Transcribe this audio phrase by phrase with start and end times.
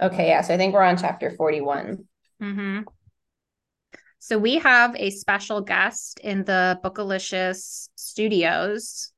[0.00, 0.42] Okay, yeah.
[0.42, 2.04] So I think we're on chapter 41.
[2.42, 2.80] Mm-hmm.
[4.20, 9.12] So we have a special guest in the Bookalicious studios,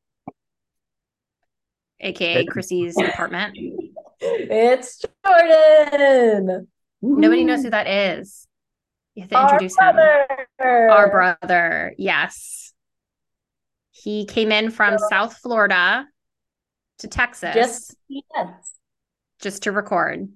[2.00, 3.56] aka Chrissy's apartment.
[4.20, 6.68] It's Jordan.
[7.02, 8.46] Nobody knows who that is.
[9.14, 9.96] You have to Our introduce him.
[10.60, 12.72] Our brother, yes.
[13.90, 16.06] He came in from South Florida
[16.98, 18.72] to Texas Just yes.
[19.40, 20.28] just to record.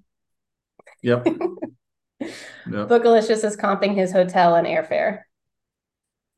[1.05, 1.27] Yep.
[2.21, 2.31] yep.
[2.67, 5.21] Bookalicious is comping his hotel and airfare.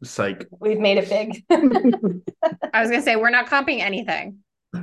[0.03, 0.47] Psych.
[0.61, 1.45] We've made it big.
[2.75, 4.41] I was gonna say we're not comping anything.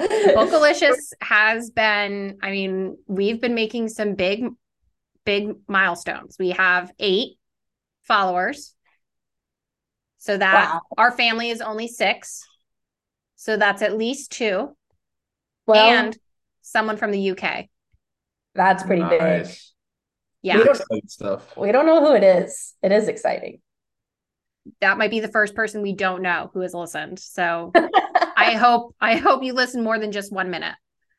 [0.00, 4.44] Bookalicious has been, I mean, we've been making some big,
[5.24, 6.36] big milestones.
[6.38, 7.38] We have eight
[8.02, 8.74] followers.
[10.18, 10.80] So that Wow.
[10.98, 12.46] our family is only six.
[13.36, 14.76] So that's at least two.
[15.66, 16.16] well, and
[16.64, 17.66] someone from the UK.
[18.54, 19.46] that's pretty big.
[20.42, 20.58] Yeah.
[20.58, 21.56] We don't- Exciting stuff.
[21.56, 22.74] We don't know who it is.
[22.82, 23.60] It is exciting.
[24.80, 27.18] that might be the first person we don't know who has listened.
[27.18, 27.70] So
[28.36, 30.74] I hope I hope you listen more than just one minute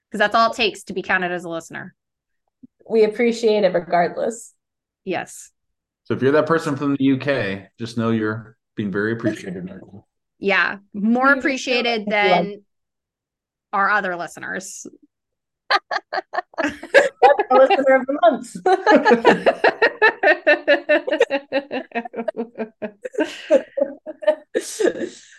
[0.09, 1.93] because that's all it takes to be counted as a listener.
[2.89, 4.53] we appreciate it regardless.
[5.03, 5.51] Yes.
[6.05, 9.69] So if you're that person from the UK, just know you're being very appreciated.
[10.39, 10.77] Yeah.
[10.93, 12.63] More appreciated than
[13.73, 14.85] our other listeners.
[17.51, 18.55] Our listener of the month.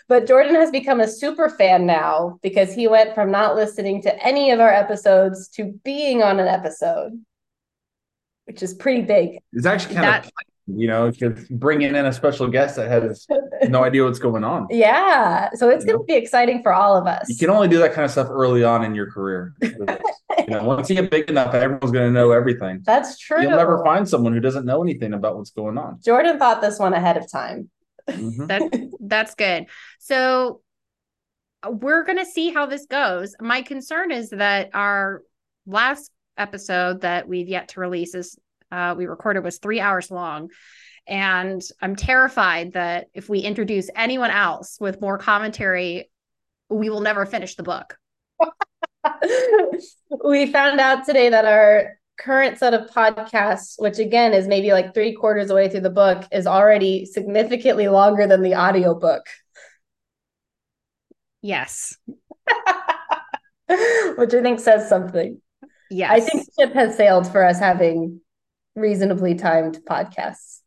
[0.07, 4.23] but Jordan has become a super fan now because he went from not listening to
[4.25, 7.11] any of our episodes to being on an episode,
[8.45, 9.39] which is pretty big.
[9.53, 10.31] It's actually kind That- of,
[10.67, 13.25] you know, because bringing in a special guest that has
[13.69, 14.67] no idea what's going on.
[14.77, 15.49] Yeah.
[15.53, 17.29] So it's going to be exciting for all of us.
[17.29, 19.53] You can only do that kind of stuff early on in your career.
[20.47, 22.81] You know, once you get big enough, everyone's going to know everything.
[22.85, 23.41] That's true.
[23.41, 25.99] You'll never find someone who doesn't know anything about what's going on.
[26.05, 27.69] Jordan thought this one ahead of time.
[28.07, 28.47] Mhm.
[28.47, 29.65] that that's good.
[29.99, 30.61] So
[31.63, 33.35] uh, we're going to see how this goes.
[33.41, 35.21] My concern is that our
[35.65, 38.37] last episode that we've yet to release is
[38.71, 40.49] uh, we recorded was three hours long.
[41.07, 46.09] And I'm terrified that if we introduce anyone else with more commentary,
[46.69, 47.97] we will never finish the book.
[50.25, 54.93] we found out today that our current set of podcasts, which again is maybe like
[54.93, 59.23] three quarters away through the book, is already significantly longer than the audiobook,
[61.41, 61.97] Yes.
[64.17, 65.41] which I think says something.
[65.89, 66.11] Yes.
[66.11, 68.19] I think the ship has sailed for us having
[68.77, 70.59] reasonably timed podcasts.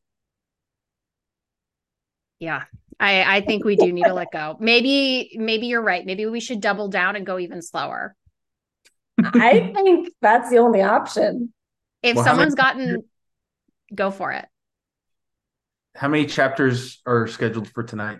[2.38, 2.65] yeah.
[2.98, 4.56] I, I think we do need to let go.
[4.60, 6.04] Maybe, maybe you're right.
[6.04, 8.15] Maybe we should double down and go even slower.
[9.22, 11.54] I think that's the only option.
[12.03, 13.04] If Well, how many- someone's gotten,
[13.94, 14.44] go for it.
[15.94, 18.19] How many chapters are scheduled for tonight?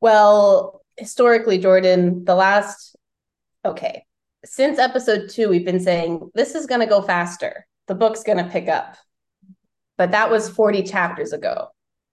[0.00, 2.94] Well, historically, Jordan, the last,
[3.64, 4.04] okay,
[4.44, 7.66] since episode two, we've been saying this is going to go faster.
[7.86, 8.96] The book's going to pick up.
[9.96, 11.68] But that was 40 chapters ago.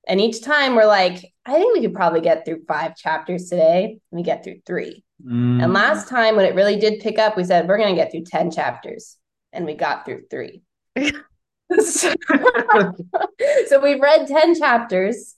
[0.07, 3.99] And each time we're like, I think we could probably get through five chapters today.
[4.11, 5.03] And we get through three.
[5.25, 8.01] Mm, And last time when it really did pick up, we said, we're going to
[8.01, 9.17] get through 10 chapters.
[9.53, 10.63] And we got through three.
[10.97, 12.13] so,
[13.67, 15.35] so we've read 10 chapters.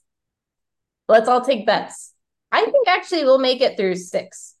[1.08, 2.12] Let's all take bets.
[2.50, 4.54] I think actually we'll make it through six.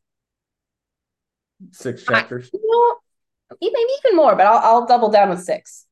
[1.70, 2.50] six chapters.
[2.52, 2.96] You know,
[3.60, 5.86] maybe even more, but I'll, I'll double down with six.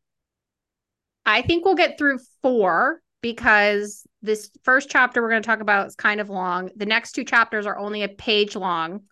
[1.24, 5.86] I think we'll get through four because this first chapter we're going to talk about
[5.86, 6.70] is kind of long.
[6.76, 9.02] The next two chapters are only a page long.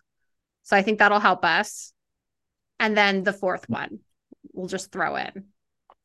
[0.64, 1.92] So I think that'll help us.
[2.78, 4.00] And then the fourth one
[4.52, 5.44] we'll just throw in.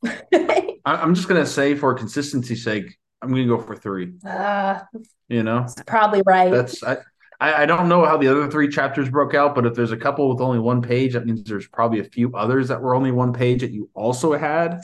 [0.05, 4.13] I- I'm just gonna say, for consistency's sake, I'm gonna go for three.
[4.25, 4.81] uh,
[5.29, 6.51] You know, that's probably right.
[6.51, 6.97] that's I,
[7.39, 9.97] I I don't know how the other three chapters broke out, but if there's a
[9.97, 13.11] couple with only one page, that means there's probably a few others that were only
[13.11, 14.81] one page that you also had,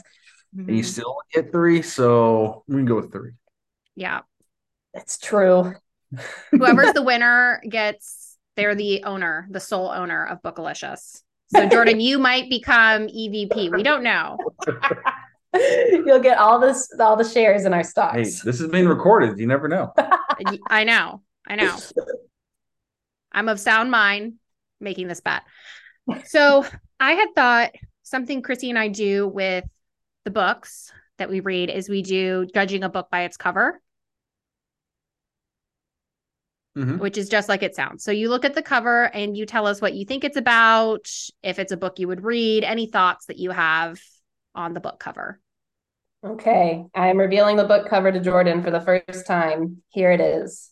[0.56, 0.86] and you Mhm.
[0.86, 1.82] still get three.
[1.82, 3.32] So we can go with three.
[3.94, 4.20] Yeah.
[4.94, 5.72] It's true.
[6.50, 11.22] Whoever's the winner gets, they're the owner, the sole owner of Bookalicious.
[11.54, 13.70] So Jordan, you might become EVP.
[13.74, 14.38] We don't know.
[15.54, 18.16] You'll get all this, all the shares in our stocks.
[18.16, 19.38] Hey, this is being recorded.
[19.38, 19.92] You never know.
[20.70, 21.22] I know.
[21.46, 21.76] I know.
[23.32, 24.34] I'm of sound mind
[24.80, 25.42] making this bet.
[26.26, 26.66] So
[26.98, 27.70] I had thought
[28.02, 29.64] something Chrissy and I do with
[30.24, 33.80] the books that we read is we do judging a book by its cover.
[36.76, 36.98] Mhm.
[37.00, 38.02] which is just like it sounds.
[38.02, 41.06] So you look at the cover and you tell us what you think it's about,
[41.42, 44.00] if it's a book you would read, any thoughts that you have
[44.54, 45.38] on the book cover.
[46.24, 49.82] Okay, I am revealing the book cover to Jordan for the first time.
[49.90, 50.70] Here it is.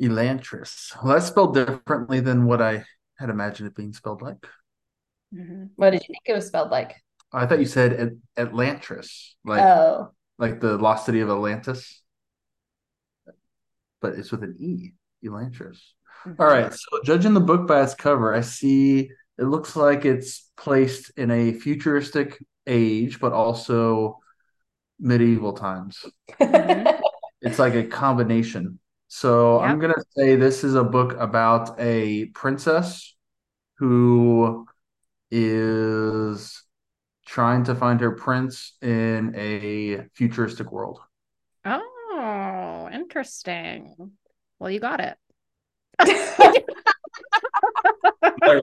[0.00, 0.94] Elantris.
[1.02, 2.84] Well, that's spelled differently than what I
[3.18, 4.46] had imagined it being spelled like.
[5.34, 5.66] Mm-hmm.
[5.76, 6.96] What did you think it was spelled like?
[7.32, 12.02] I thought you said At- Atlantis, like oh, like the lost city of Atlantis,
[14.00, 14.92] but it's with an E.
[15.24, 15.78] Elantris.
[16.26, 16.40] Mm-hmm.
[16.40, 16.72] All right.
[16.72, 21.30] So judging the book by its cover, I see it looks like it's placed in
[21.30, 24.20] a futuristic age, but also
[24.98, 26.04] medieval times.
[27.44, 28.78] It's like a combination.
[29.08, 33.14] So I'm gonna say this is a book about a princess
[33.78, 34.66] who
[35.30, 36.62] is
[37.26, 41.00] trying to find her prince in a futuristic world.
[41.64, 44.12] Oh, interesting.
[44.58, 45.16] Well, you got it.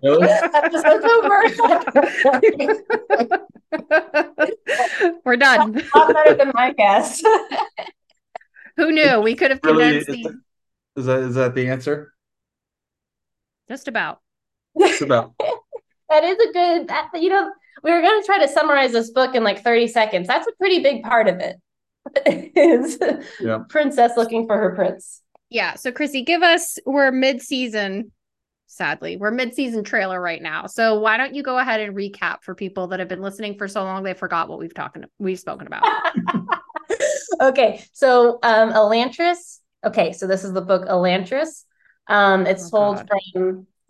[0.03, 0.27] really?
[0.53, 1.43] Episode's over.
[5.25, 5.81] We're done.
[5.93, 7.21] A lot better than my guess.
[8.77, 9.19] Who knew?
[9.21, 9.83] We could have Really?
[9.83, 10.39] condensed Is the that,
[10.97, 12.13] is that is that the answer?
[13.69, 14.19] just about.
[14.75, 15.33] It's about
[16.09, 17.51] That is a good, that, you know,
[17.83, 20.27] we were going to try to summarize this book in like 30 seconds.
[20.27, 21.55] That's a pretty big part of it.
[22.55, 22.97] is
[23.39, 23.59] Yeah.
[23.69, 25.21] princess looking for her prince.
[25.49, 25.75] Yeah.
[25.75, 28.11] So, Chrissy, give us, we're mid season,
[28.67, 30.67] sadly, we're mid season trailer right now.
[30.67, 33.69] So, why don't you go ahead and recap for people that have been listening for
[33.69, 35.83] so long they forgot what we've talking we've spoken about?
[37.41, 39.59] okay, so um Elantris.
[39.85, 41.63] Okay, so this is the book Elantris.
[42.07, 43.67] Um, it's Oh, told from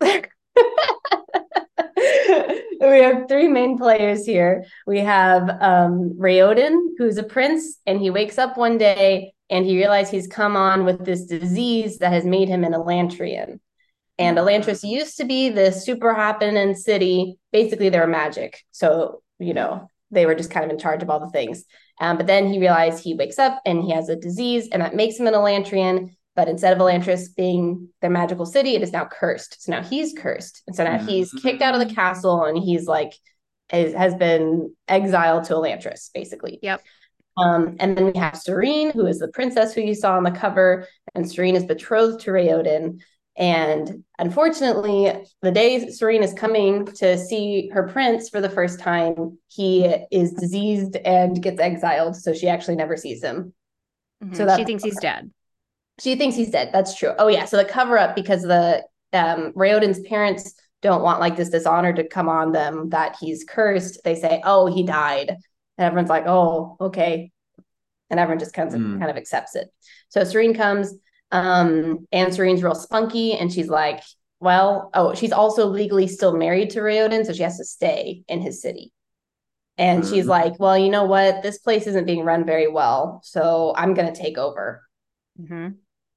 [2.80, 4.64] we have three main players here.
[4.86, 9.76] We have um Raoden, who's a prince, and he wakes up one day and he
[9.76, 13.60] realizes he's come on with this disease that has made him an Elantrian.
[14.18, 17.38] And Elantris used to be this super happening city.
[17.52, 18.62] Basically, they were magic.
[18.70, 21.64] So, you know, they were just kind of in charge of all the things.
[22.02, 24.96] Um, but then he realized he wakes up and he has a disease, and that
[24.96, 26.16] makes him an Elantrian.
[26.34, 29.62] But instead of Elantris being their magical city, it is now cursed.
[29.62, 30.62] So now he's cursed.
[30.66, 33.12] And so now he's kicked out of the castle and he's like,
[33.72, 36.58] is, has been exiled to Elantris, basically.
[36.62, 36.82] Yep.
[37.36, 40.30] Um, and then we have Sarene, who is the princess who you saw on the
[40.30, 43.00] cover, and Sarene is betrothed to Raoden.
[43.36, 49.38] And unfortunately, the day Sarene is coming to see her prince for the first time,
[49.48, 52.16] he is diseased and gets exiled.
[52.16, 53.54] So she actually never sees him.
[54.22, 54.36] Mhm.
[54.36, 55.30] So that's- she thinks he's dead.
[55.98, 56.70] She thinks he's dead.
[56.72, 57.12] That's true.
[57.18, 57.46] Oh yeah.
[57.46, 62.06] So the cover up because the um Raoden's parents don't want like this dishonor to
[62.08, 64.00] come on them that he's cursed.
[64.04, 67.30] They say, "Oh, he died," and everyone's like, "Oh, okay,"
[68.10, 68.98] and everyone just kind of Mm.
[68.98, 69.72] kind of accepts it.
[70.08, 70.94] So Sarene comes,
[71.32, 74.02] um, and Sarene's real spunky, and she's like,
[74.40, 78.40] "Well, oh, she's also legally still married to Raoden, so she has to stay in
[78.40, 78.92] his city."
[79.78, 80.28] And she's Mhm.
[80.28, 81.42] like, "Well, you know what?
[81.42, 84.82] This place isn't being run very well, so I'm gonna take over."
[85.40, 85.76] Mhm.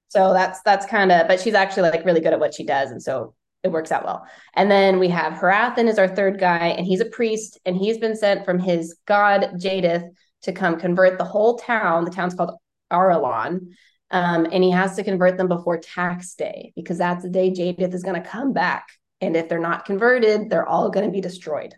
[0.09, 2.91] So that's that's kind of, but she's actually like really good at what she does,
[2.91, 3.33] and so
[3.63, 4.25] it works out well.
[4.53, 7.97] And then we have Hrathen is our third guy, and he's a priest, and he's
[7.97, 10.09] been sent from his god Jaddeth
[10.44, 12.06] to come convert the whole town.
[12.06, 12.56] The town's called
[12.91, 13.73] Arelon,
[14.15, 17.94] um, and he has to convert them before tax day because that's the day Jaddeth
[17.94, 18.88] is going to come back.
[19.19, 21.75] And if they're not converted, they're all going to be destroyed.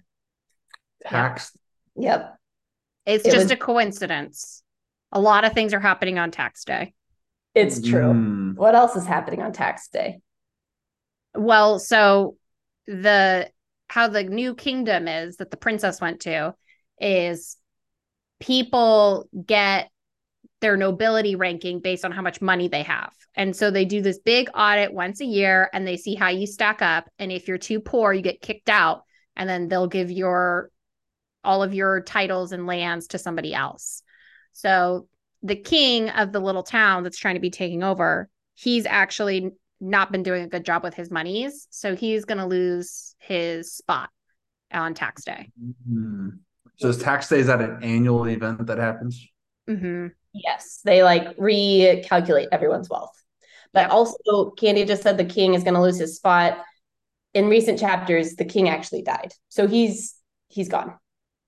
[1.03, 1.57] tax.
[1.95, 2.35] Yep.
[3.07, 4.61] It's It just was- a coincidence.
[5.11, 6.93] A lot of things are happening on tax day.
[7.55, 8.11] It's true.
[8.13, 8.55] Mm.
[8.55, 10.19] What else is happening on tax day?
[11.33, 12.35] Well, so
[12.85, 13.49] the
[13.87, 16.53] how the new kingdom is that the princess went to
[16.99, 17.57] is
[18.39, 19.89] people get
[20.59, 23.13] their nobility ranking based on how much money they have.
[23.35, 26.47] And so they do this big audit once a year and they see how you
[26.47, 29.03] stack up and if you're too poor you get kicked out
[29.35, 30.71] and then they'll give your
[31.43, 34.01] all of your titles and lands to somebody else.
[34.53, 35.07] So
[35.43, 40.11] the king of the little town that's trying to be taking over, he's actually not
[40.11, 41.67] been doing a good job with his monies.
[41.69, 44.09] So he's going to lose his spot
[44.73, 45.51] on tax day.
[45.89, 46.39] Mm.
[46.77, 49.25] So is tax day is that an annual event that happens?
[49.67, 50.07] hmm
[50.43, 53.11] Yes, they like recalculate everyone's wealth.
[53.73, 56.63] But also, Candy just said the king is going to lose his spot.
[57.33, 60.15] In recent chapters, the king actually died, so he's
[60.47, 60.95] he's gone.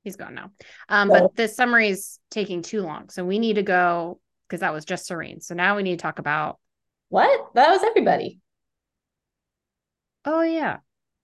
[0.03, 0.51] He's gone now.
[0.89, 3.09] Um, So- but this summary is taking too long.
[3.09, 5.41] So we need to go because that was just Sarene.
[5.43, 6.59] So now we need to talk about,
[7.09, 7.53] What?
[7.55, 8.39] That was everybody.
[10.25, 10.77] oh, yeah,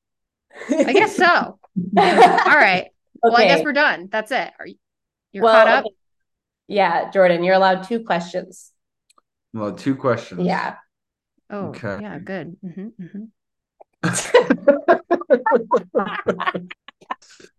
[0.69, 1.25] I guess so.
[1.27, 1.59] All
[1.97, 2.87] right.
[3.21, 4.07] Well, I guess we're done.
[4.11, 4.51] That's it.
[4.59, 4.75] Are you
[5.31, 5.85] you're Well, caught up?
[5.85, 5.95] okay.
[6.67, 8.71] Yeah, Jordan, you're allowed two questions.
[9.53, 10.45] Well, two questions.
[10.45, 10.75] Yeah.
[11.49, 11.99] Oh, Okay.
[12.01, 12.57] yeah, good.
[12.61, 13.25] hmm hmm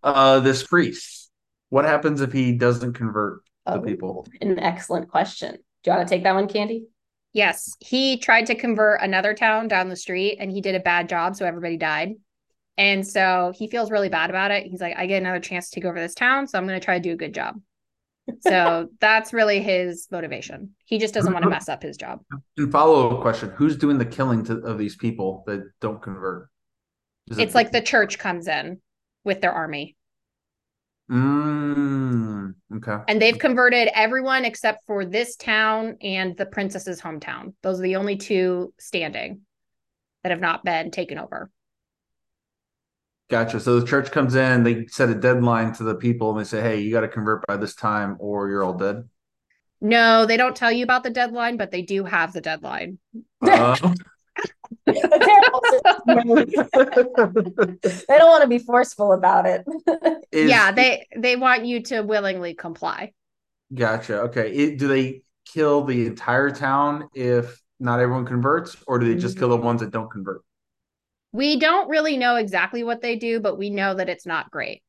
[0.03, 1.31] uh, this priest.
[1.69, 4.27] What happens if he doesn't convert the Oh, people?
[4.41, 5.57] An excellent question.
[5.83, 6.87] Do you want to take that one, Candy?
[7.33, 11.09] Yes, he tried to convert another town down the street and he did a bad
[11.09, 12.15] job, so everybody died.
[12.79, 14.67] And so he feels really bad about it.
[14.67, 16.85] He's like, I get another chance to take over this town, so I'm going to
[16.85, 17.61] try to do a good job.
[18.41, 20.71] So that's really his motivation.
[20.85, 22.21] He just doesn't want to mess up his job.
[22.57, 26.49] And follow up question: Who's doing the killing to, of these people that don't convert?
[27.29, 28.81] Is it- It's like the church comes in
[29.25, 29.97] with their army
[31.09, 32.97] Mm, okay.
[33.07, 37.55] and they've converted everyone except for this town and the princess's hometown.
[37.63, 39.43] Those are the only two standing
[40.25, 41.49] that have not been taken over.
[43.29, 43.59] Gotcha.
[43.59, 46.61] So the church comes in, they set a deadline to the people, and they say,
[46.61, 49.09] "Hey, you got to convert by this time, or you're all dead."
[49.81, 52.99] No, they don't tell you about the deadline, but they do have the deadline.
[53.43, 53.77] Uh,
[54.87, 54.95] they
[58.09, 59.65] don't want to be forceful about it.
[60.33, 63.13] is- yeah, they they want you to willingly comply.
[63.75, 64.21] Gotcha.
[64.23, 64.53] Okay.
[64.53, 69.39] It, do they kill the entire town if not everyone converts, or do they just
[69.39, 70.43] kill the ones that don't convert?
[71.37, 74.83] We don't really know exactly what they do, but we know that it's not great.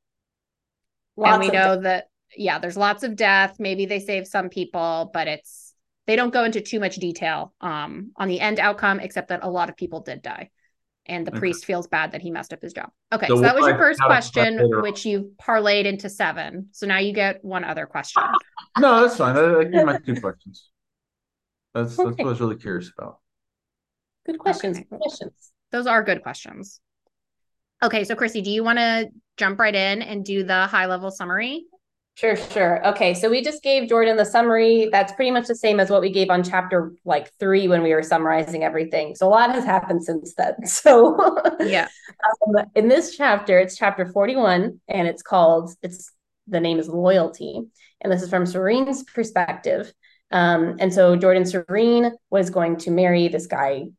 [1.17, 3.55] Lots and we of know that yeah, there's lots of death.
[3.59, 5.73] Maybe they save some people, but it's
[6.05, 9.49] they don't go into too much detail um on the end outcome except that a
[9.49, 10.49] lot of people did die.
[11.05, 11.39] And the Okay.
[11.39, 12.91] priest feels bad that he messed up his job.
[13.11, 16.69] Okay, So so, that was we'll your first question, which you parlayed into seven.
[16.71, 18.23] So now you get one other question.
[18.77, 19.35] No, that's fine.
[19.37, 20.69] I, I give my two questions.
[21.73, 23.19] That's that's what I was really curious about.
[24.27, 24.77] Good questions.
[24.77, 24.83] Okay.
[24.89, 25.51] Good questions.
[25.71, 26.79] Those are good questions.
[27.83, 31.11] Okay, so Chrissy, do you want to jump right in and do the high level
[31.11, 31.65] summary?
[32.15, 32.83] Sure, sure.
[32.87, 34.89] Okay, so we just gave Jordan the summary.
[34.91, 37.93] That's pretty much the same as what we gave on chapter like three when we
[37.93, 39.13] were summarizing everything.
[39.13, 40.55] So a lot has happened since then.
[40.65, 41.15] So
[41.61, 41.87] Yeah.
[42.47, 46.11] um, in this chapter, it's chapter 41, and it's called, it's
[46.47, 47.61] the name is Loyalty.
[48.01, 49.93] And this is from Sarene's perspective.
[50.31, 53.89] Um, and so Jordan Sarene was going to marry this guy,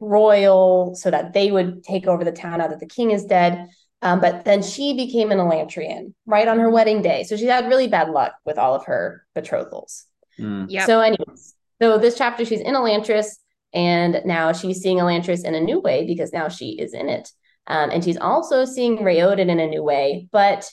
[0.00, 3.68] Royal, so that they would take over the town now that the king is dead.
[4.02, 7.24] Um, but then she became an Elantrian right on her wedding day.
[7.24, 10.04] So she had really bad luck with all of her betrothals.
[10.38, 10.66] Mm.
[10.68, 10.86] Yep.
[10.86, 13.36] So, anyways, so this chapter, she's in Elantris,
[13.72, 17.30] and now she's seeing Elantris in a new way because now she is in it.
[17.66, 20.70] Um, and she's also seeing Raoden in a new way, but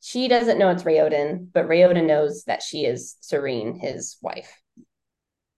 [0.00, 4.60] she doesn't know it's Raoden, but Raoden knows that she is Sarene, his wife.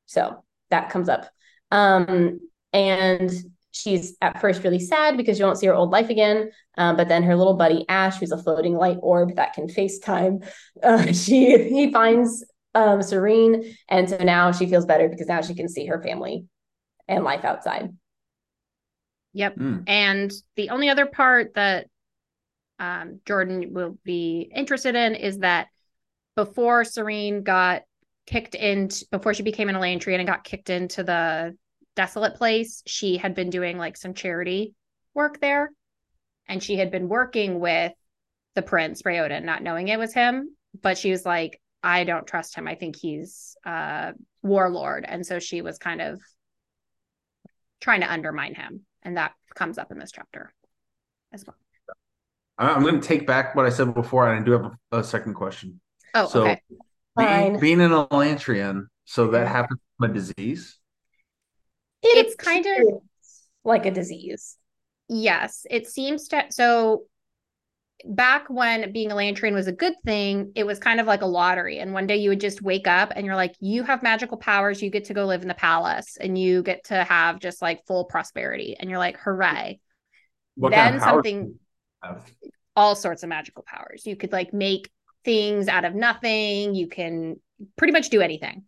[0.07, 1.29] So that comes up.
[1.71, 2.41] Um,
[2.73, 3.31] and
[3.73, 6.51] she's at first really sad because you won't see her old life again.
[6.77, 10.47] Um, but then her little buddy Ashe, who's a floating light orb that can FaceTime,
[10.83, 12.45] uh, she he finds
[12.75, 16.45] um, Sarene, and so now she feels better because now she can see her family
[17.07, 17.91] and life outside.
[19.33, 19.57] Yep.
[19.57, 19.85] Mm.
[19.87, 21.87] And the only other part that
[22.79, 25.69] um, Jordan will be interested in is that
[26.37, 27.83] before Sarene got
[28.27, 31.57] kicked into, before she became an Elantrian and got kicked into the
[31.99, 34.73] desolate place, she had been doing like some charity
[35.15, 35.71] work there.
[36.47, 37.93] And she had been working with
[38.55, 40.55] the prince, Raoden, not knowing it was him.
[40.81, 42.69] But she was like, I don't trust him.
[42.69, 45.05] I think he's a warlord.
[45.09, 46.23] And so she was kind of
[47.81, 48.83] trying to undermine him.
[49.03, 50.53] And that comes up in this chapter
[51.33, 51.57] as well.
[52.59, 54.99] I- I'm going to take back what I said before, and I do have a,
[54.99, 55.81] a second question.
[56.15, 56.63] Oh, So, okay.
[57.17, 59.53] Being, being an Elantrian, so that Yeah.
[59.53, 60.79] happens from a disease.
[62.03, 63.03] It It's kind of-
[63.65, 64.57] like a disease.
[65.09, 66.45] Yes, it seems to.
[66.51, 67.05] So
[68.05, 71.27] back when being an Elantrian was a good thing, it was kind of like a
[71.27, 71.79] lottery.
[71.79, 74.81] And one day you would just wake up and you're like, you have magical powers.
[74.81, 77.85] You get to go live in the palace and you get to have just like
[77.87, 78.77] full prosperity.
[78.79, 79.81] And you're like, hooray.
[80.55, 81.59] What then kind of something, do you
[82.03, 82.31] have?
[82.77, 84.07] all sorts of magical powers.
[84.07, 84.91] You could like make
[85.25, 86.75] things out of nothing.
[86.75, 87.41] You can
[87.77, 88.65] pretty much do anything.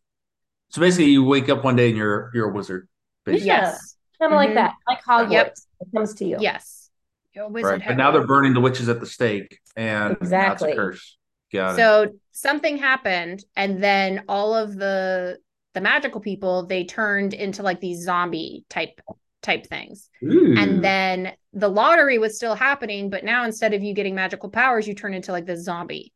[0.71, 2.89] So basically, you wake up one day and you're you're a wizard.
[3.33, 3.47] Basically.
[3.47, 3.97] Yes.
[4.21, 4.55] Kind of like Mhm.
[4.55, 5.33] that, like Hogwarts.
[5.33, 5.55] Yep.
[5.81, 6.37] It comes to you.
[6.41, 6.91] Yes.
[7.33, 7.81] You're a wizard.
[7.81, 7.89] Right.
[7.89, 10.69] But now they're burning the witches at the stake, and Exactly.
[10.69, 11.17] that's a curse.
[11.53, 11.77] Got it.
[11.77, 15.39] So something happened, and then all of the
[15.73, 19.01] the magical people they turned into like these zombie type
[19.43, 20.11] type things.
[20.25, 20.55] Ooh.
[20.59, 24.87] And then the lottery was still happening, but now instead of you getting magical powers,
[24.89, 26.13] you turn into like this zombie,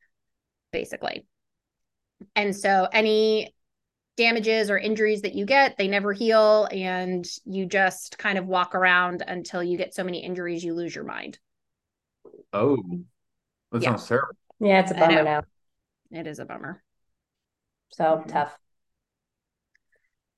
[0.73, 1.25] basically.
[2.37, 3.55] And so any
[4.17, 8.75] damages or injuries that you get, they never heal, and you just kind of walk
[8.75, 11.39] around until you get so many injuries you lose your mind.
[12.53, 12.77] oh,
[13.73, 13.91] that Yeah.
[13.91, 14.37] sounds terrible.
[14.61, 15.43] Yeah, it's a bummer now.
[16.13, 16.83] It is a bummer.
[17.91, 18.29] So Mhm.
[18.29, 18.57] tough.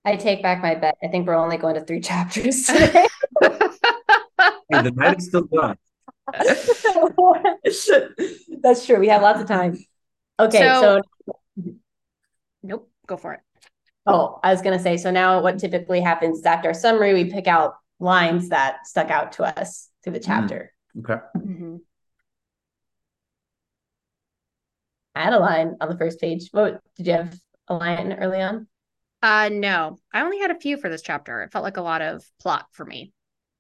[0.04, 0.96] I take back my bet.
[1.02, 3.06] I think we're only going to three chapters today.
[3.42, 5.76] Hey, the night is still done.
[8.62, 8.98] That's true.
[8.98, 9.76] We have lots of time.
[10.40, 11.02] Okay, so,
[11.56, 11.74] So-
[12.62, 12.90] Nope.
[13.06, 13.40] Go for it.
[14.06, 17.30] Oh, I was gonna say, so now what typically happens is after a summary, we
[17.30, 20.72] pick out lines that stuck out to us through the chapter.
[20.98, 21.18] Okay.
[21.36, 21.80] Mhm.
[25.14, 26.48] I had a line on the first page.
[26.52, 27.34] What did you have
[27.68, 28.68] a line early on?
[29.22, 29.98] Uh no.
[30.12, 31.42] I only had a few for this chapter.
[31.42, 33.12] It felt like a lot of plot for me.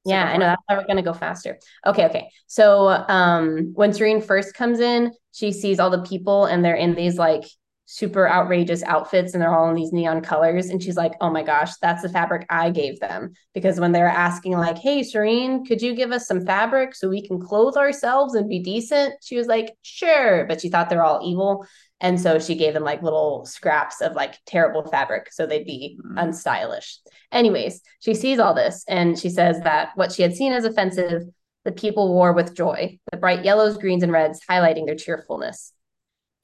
[0.06, 0.48] So Yeah, I know it.
[0.50, 1.58] that's why we're gonna go faster.
[1.86, 2.28] Okay, okay.
[2.46, 6.94] So um when Sarene first comes in, she sees all the people and they're in
[6.94, 7.44] these like
[7.86, 10.66] super outrageous outfits and they're all in these neon colors.
[10.66, 13.32] And she's like, oh my gosh, that's the fabric I gave them.
[13.54, 17.26] Because when they're asking, like, hey, Shireen, could you give us some fabric so we
[17.26, 19.14] can clothe ourselves and be decent?
[19.22, 20.46] She was like, sure.
[20.46, 21.64] But she thought they're all evil.
[22.00, 25.98] And so she gave them like little scraps of like terrible fabric so they'd be
[26.04, 26.18] Mhm.
[26.18, 26.98] unstylish.
[27.32, 31.22] Anyways, she sees all this and she says that what she had seen as offensive,
[31.64, 35.72] the people wore with joy, the bright yellows, greens, and reds highlighting their cheerfulness.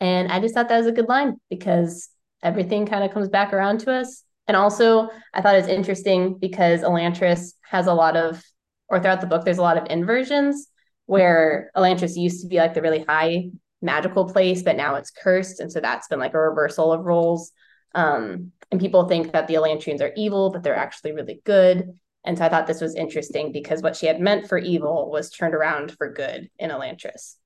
[0.02, 2.08] And I just thought that was a good line because
[2.42, 4.24] everything kind of comes back around to us.
[4.48, 8.42] And also, I thought it's interesting because Elantris has a lot of,
[8.88, 10.66] or throughout the book, there's a lot of inversions
[11.06, 15.60] where Elantris used to be like the really high magical place, but now it's cursed.
[15.60, 17.52] And so that's been like a reversal of roles.
[17.94, 21.96] Um, and people think that the Elantrians are evil, but they're actually really good.
[22.24, 25.30] And so I thought this was interesting because what she had meant for evil was
[25.30, 27.36] turned around for good in Elantris.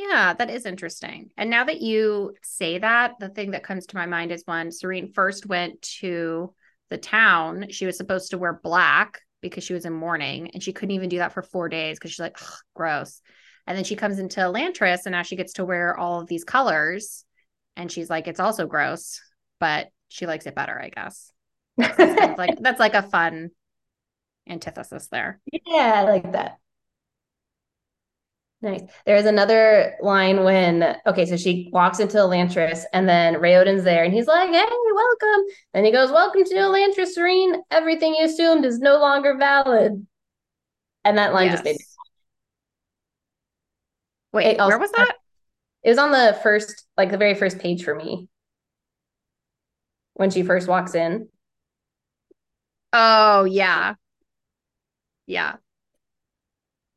[0.00, 1.30] Yeah, that is interesting.
[1.36, 4.70] And now that you say that, the thing that comes to my mind is when
[4.70, 6.54] Sarene first went to
[6.88, 10.72] the town, she was supposed to wear black because she was in mourning, and she
[10.72, 12.38] couldn't even do that for four days because she's like,
[12.74, 13.20] gross.
[13.66, 16.44] And then she comes into Elantris, and now she gets to wear all of these
[16.44, 17.24] colors,
[17.76, 19.20] and she's like, it's also gross,
[19.58, 21.30] but she likes it better, I guess.
[21.76, 23.50] That's like that's like a fun
[24.48, 25.40] antithesis there.
[25.52, 26.58] Yeah, I like that.
[28.62, 28.82] Nice.
[29.06, 34.12] There's another line when, okay, so she walks into Elantris and then Raoden's there and
[34.12, 35.44] he's like, hey, welcome.
[35.72, 37.58] Then he goes, welcome to Elantris, Sarene.
[37.70, 40.06] Everything you assumed is no longer valid.
[41.06, 41.84] And that line just made me.
[44.32, 45.14] Wait, It also- where was that?
[45.82, 48.28] It was on the first, like the very first page for me
[50.12, 51.30] when she first walks in.
[52.92, 53.94] Oh, yeah.
[55.26, 55.56] Yeah.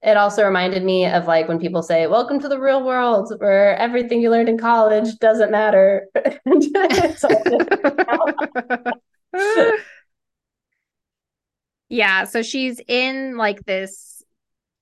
[0.04, 3.78] It also reminded me of like when people say, welcome to the real world, where
[3.78, 6.08] everything you learned in college doesn't matter.
[11.90, 14.22] Yeah, so she's in like this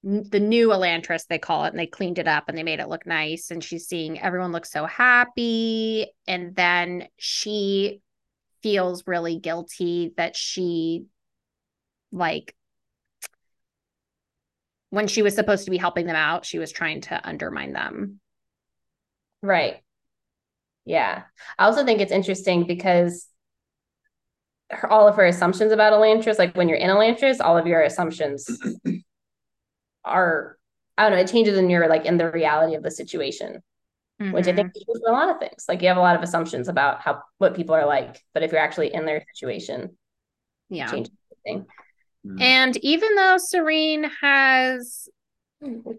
[0.04, 2.88] the new Elantris they call it and they cleaned it up and they made it
[2.88, 8.02] look nice and she's seeing everyone look so happy and then she
[8.64, 11.06] feels really guilty that she
[12.12, 12.56] like
[14.92, 18.22] when she was supposed to be helping them out she was trying to undermine them
[19.42, 19.82] Right.
[20.86, 21.24] Yeah.
[21.58, 23.28] I also think it's interesting because
[24.70, 27.82] her, all of her assumptions about Elantris, like when you're in Elantris, all of your
[27.82, 28.48] assumptions
[30.06, 30.58] are,
[30.98, 33.62] I don't know, it changes when you're like in the reality of the situation,
[34.20, 34.78] which I think mm-hmm.
[34.78, 35.66] is true a lot of things.
[35.68, 38.52] Like you have a lot of assumptions about how what people are like, but if
[38.52, 39.98] you're actually in their situation,
[40.70, 41.68] yeah it changes everything.
[42.26, 42.42] Mm.
[42.42, 45.10] And even though Sarene has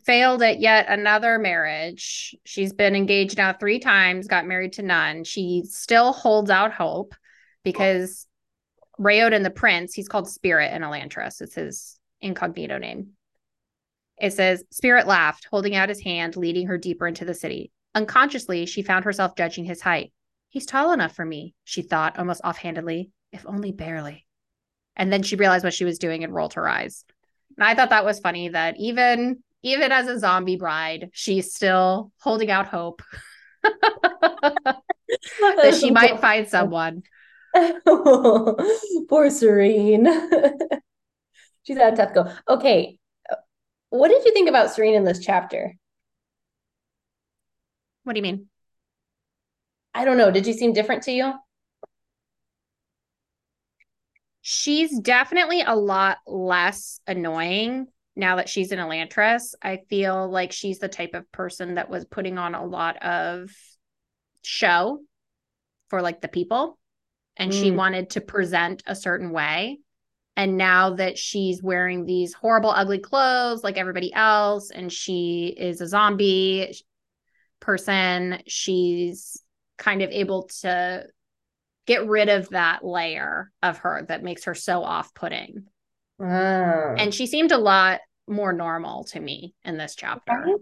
[0.04, 5.24] failed at yet another marriage, she's been engaged now three times, got married to none.
[5.24, 7.14] She still holds out hope
[7.64, 8.26] because
[8.98, 11.40] Raoden the Prince, he's called Spirit in Elantris.
[11.40, 13.10] It's his incognito name.
[14.18, 17.72] It says, Spirit laughed, holding out his hand, leading her deeper into the city.
[17.94, 20.12] Unconsciously, she found herself judging his height.
[20.48, 24.26] He's tall enough for me, she thought, almost offhandedly, if only barely.
[24.96, 27.04] And then she realized what she was doing and rolled her eyes.
[27.56, 32.10] And I thought that was funny that even even as a zombie bride, she's still
[32.18, 33.00] holding out hope
[33.62, 34.82] that
[35.78, 37.02] she might find someone.
[37.54, 40.08] Poor Sarene.
[41.62, 42.32] She's had a tough go.
[42.48, 42.98] Okay.
[43.30, 43.36] Uh,
[43.90, 45.74] what did you think about Sarene in this chapter?
[48.04, 48.48] What do you mean?
[49.94, 50.30] I don't know.
[50.30, 51.34] Did she seem different to you?
[54.42, 59.54] She's definitely a lot less annoying now that she's in Elantris.
[59.62, 63.50] I feel like she's the type of person that was putting on a lot of
[64.42, 65.00] show
[65.88, 66.78] for like the people
[67.36, 67.76] and she Mm.
[67.76, 69.78] wanted to present a certain way.
[70.36, 75.80] And now that she's wearing these horrible, ugly clothes like everybody else, and she is
[75.80, 76.74] a zombie
[77.60, 79.42] person, she's
[79.78, 81.06] kind of able to
[81.86, 85.64] get rid of that layer of her that makes her so off-putting.
[86.20, 86.94] Ah.
[86.96, 90.32] And she seemed a lot more normal to me in this chapter.
[90.32, 90.54] Right?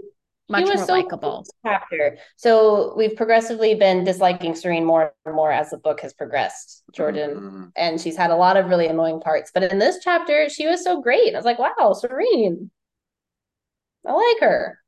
[0.48, 1.46] Much more so likable.
[1.64, 2.18] chapter.
[2.36, 7.30] So we've progressively been disliking Sarene more and more as the book has progressed, Jordan.
[7.30, 7.72] Mm.
[7.76, 9.52] And she's had a lot of really annoying parts.
[9.54, 11.34] But in this chapter, she was so great.
[11.34, 12.68] I was like, wow, Sarene.
[14.04, 14.78] I like her.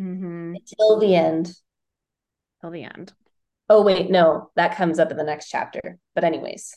[0.00, 0.54] Mm-hmm.
[0.76, 1.54] Till the end.
[2.60, 3.12] Till the end.
[3.68, 5.98] Oh, wait, no, that comes up in the next chapter.
[6.14, 6.76] But, anyways,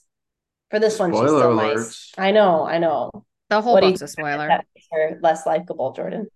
[0.71, 1.76] for this one, she's Spoiler still alerts.
[1.76, 2.12] nice.
[2.17, 3.12] I know, I know.
[3.50, 4.47] The whole What do book's a spoiler.
[4.47, 6.28] That makes her less likable, Jordan.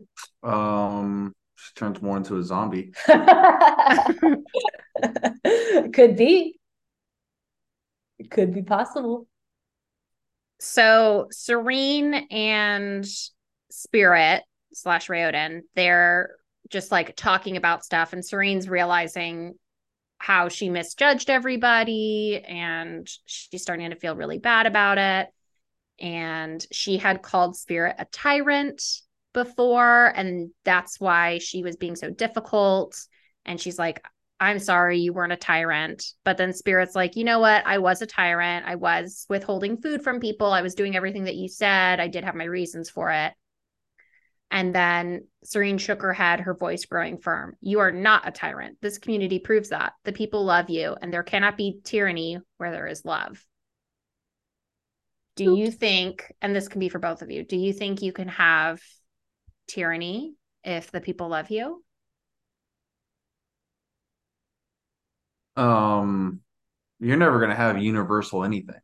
[0.43, 2.93] Um, she turns more into a zombie.
[5.93, 6.57] Could be.
[8.19, 9.27] It could be possible.
[10.59, 13.05] So Sarene and
[13.71, 16.35] Spirit slash Raoden, they're
[16.69, 19.55] just like talking about stuff, and Sarene's realizing
[20.21, 25.29] how she misjudged everybody, and she's starting to feel really bad about it.
[25.99, 28.83] And she had called Spirit a tyrant
[29.33, 32.99] before, and that's why she was being so difficult.
[33.45, 34.03] And she's like,
[34.39, 36.03] I'm sorry you weren't a tyrant.
[36.23, 37.65] But then Spirit's like, you know what?
[37.65, 38.65] I was a tyrant.
[38.65, 40.51] I was withholding food from people.
[40.51, 41.99] I was doing everything that you said.
[41.99, 43.33] I did have my reasons for it.
[44.51, 47.55] And then Sarene shook her head, her voice growing firm.
[47.61, 48.77] You are not a tyrant.
[48.81, 49.93] This community proves that.
[50.03, 53.43] The people love you, and there cannot be tyranny where there is love.
[55.37, 58.11] Do you think, and this can be for both of you, do you think you
[58.11, 58.81] can have
[59.67, 60.35] tyranny
[60.65, 61.81] if the people love you?
[65.55, 66.41] Um,
[66.99, 68.75] you're never going to have universal anything.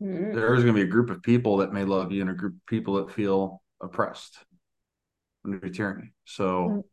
[0.00, 0.32] Mm.
[0.32, 2.54] There's going to be a group of people that may love you and a group
[2.54, 4.38] of people that feel oppressed
[5.44, 6.12] under tyranny.
[6.24, 6.84] So,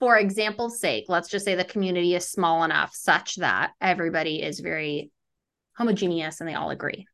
[0.00, 4.60] For example's sake, let's just say the community is small enough such that everybody is
[4.60, 5.10] very
[5.74, 7.06] homogeneous and they all agree.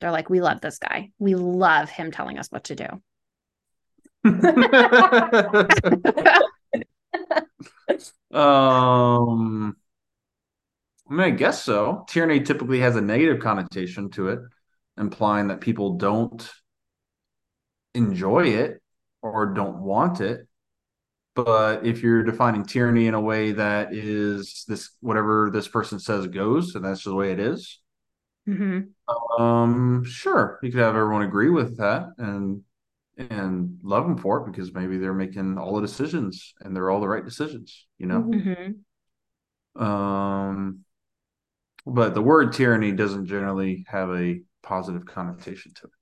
[0.00, 1.10] They're like, we love this guy.
[1.18, 2.86] We love him telling us what to do.
[8.36, 9.76] um,
[11.08, 12.04] I mean, I guess so.
[12.08, 14.40] Tyranny typically has a negative connotation to it,
[14.96, 16.48] implying that people don't
[17.94, 18.82] enjoy it
[19.22, 20.46] or don't want it.
[21.34, 26.26] But if you're defining tyranny in a way that is this whatever this person says
[26.26, 27.80] goes, and that's the way it is,
[28.48, 29.42] Mm-hmm.
[29.42, 32.62] um, sure, you could have everyone agree with that and
[33.18, 37.00] and love them for it because maybe they're making all the decisions and they're all
[37.00, 38.22] the right decisions, you know.
[38.22, 39.82] Mm-hmm.
[39.82, 40.84] Um,
[41.84, 45.92] but the word tyranny doesn't generally have a positive connotation to it.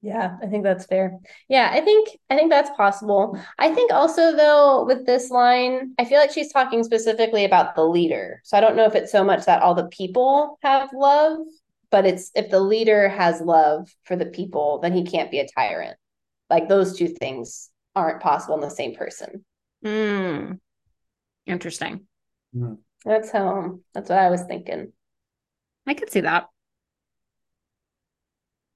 [0.00, 1.18] Yeah, I think that's fair.
[1.48, 3.38] Yeah, I think I think that's possible.
[3.58, 7.84] I think also though with this line, I feel like she's talking specifically about the
[7.84, 8.40] leader.
[8.44, 11.38] So I don't know if it's so much that all the people have love,
[11.90, 15.48] but it's if the leader has love for the people, then he can't be a
[15.48, 15.96] tyrant.
[16.48, 19.44] Like those two things aren't possible in the same person.
[19.84, 20.60] Mm.
[21.44, 22.06] Interesting.
[23.04, 24.92] That's how that's what I was thinking.
[25.86, 26.48] I could see that.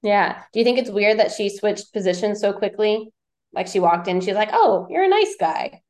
[0.03, 0.43] Yeah.
[0.53, 3.12] Do you think it's weird that she switched positions so quickly?
[3.53, 5.83] Like she walked in, she's like, "Oh, you're a nice guy."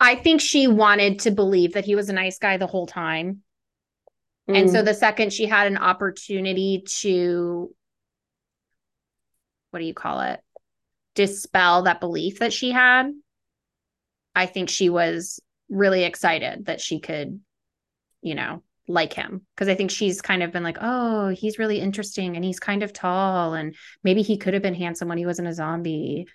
[0.00, 3.42] I think she wanted to believe that he was a nice guy the whole time.
[4.46, 4.72] And Mm.
[4.72, 7.74] so the second she had an opportunity to,
[9.70, 10.40] what do you call it?
[11.14, 13.12] Dispel that belief that she had,
[14.34, 17.40] I think she was really excited that she could,
[18.22, 19.46] you know, like him.
[19.54, 22.82] Because I think she's kind of been like, oh, he's really interesting and he's kind
[22.82, 23.54] of tall.
[23.54, 23.74] And
[24.04, 26.26] maybe he could have been handsome when he wasn't a zombie.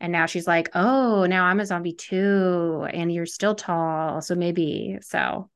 [0.00, 2.86] And now she's like, oh, now I'm a zombie too.
[2.92, 4.20] And you're still tall.
[4.20, 4.98] So maybe.
[5.02, 5.48] So,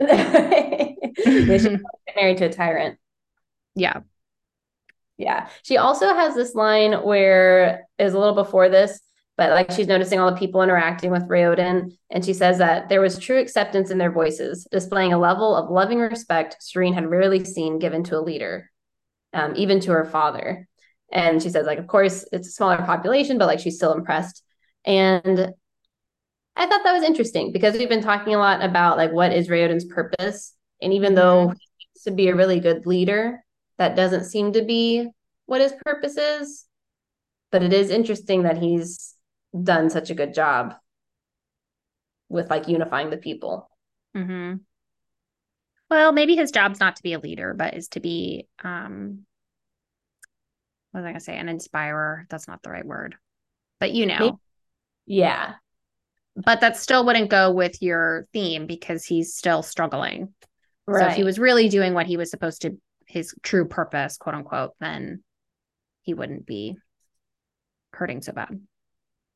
[1.36, 1.68] Yeah, she
[2.06, 2.98] got married to a tyrant.
[3.74, 4.00] yeah.
[5.18, 5.48] Yeah.
[5.62, 9.00] She also has this line where is a little before this,
[9.36, 13.00] but like she's noticing all the people interacting with Raoden, and she says that there
[13.00, 17.44] was true acceptance in their voices, displaying a level of loving respect Sarene had rarely
[17.44, 18.70] seen given to a leader,
[19.32, 20.68] um, even to her father.
[21.10, 24.42] And she says, like, of course, it's a smaller population, but like she's still impressed.
[24.84, 25.52] And
[26.56, 29.48] I thought that was interesting because we've been talking a lot about like what is
[29.48, 30.54] Raoden's purpose.
[30.80, 33.44] And even though he seems to be a really good leader,
[33.78, 35.08] that doesn't seem to be
[35.46, 36.66] what his purpose is.
[37.50, 39.14] But it is interesting that he's
[39.60, 40.74] done such a good job
[42.28, 43.68] with like unifying the people.
[44.14, 44.54] hmm
[45.90, 49.26] Well, maybe his job's not to be a leader, but is to be um
[50.90, 51.36] what was I gonna say?
[51.36, 52.26] An inspirer.
[52.28, 53.16] That's not the right word.
[53.80, 54.36] But you know, Maybe-
[55.06, 55.54] Yeah.
[56.36, 60.34] but that still wouldn't go with your theme because he's still struggling.
[60.86, 61.00] Right.
[61.00, 64.34] So if he was really doing what he was supposed to, his true purpose, quote
[64.34, 65.22] unquote, then
[66.02, 66.76] he wouldn't be
[67.92, 68.60] hurting so bad.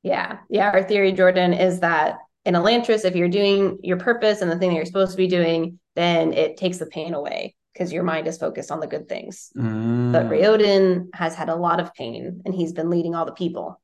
[0.06, 0.38] Yeah.
[0.48, 0.70] Yeah.
[0.70, 4.70] Our theory, Jordan, is that in Elantris, if you're doing your purpose and the thing
[4.70, 8.28] that you're supposed to be doing, then it takes the pain away because your mind
[8.28, 9.50] is focused on the good things.
[9.56, 10.12] Mm.
[10.12, 13.80] But Raoden has had a lot of pain and he's been leading all the people.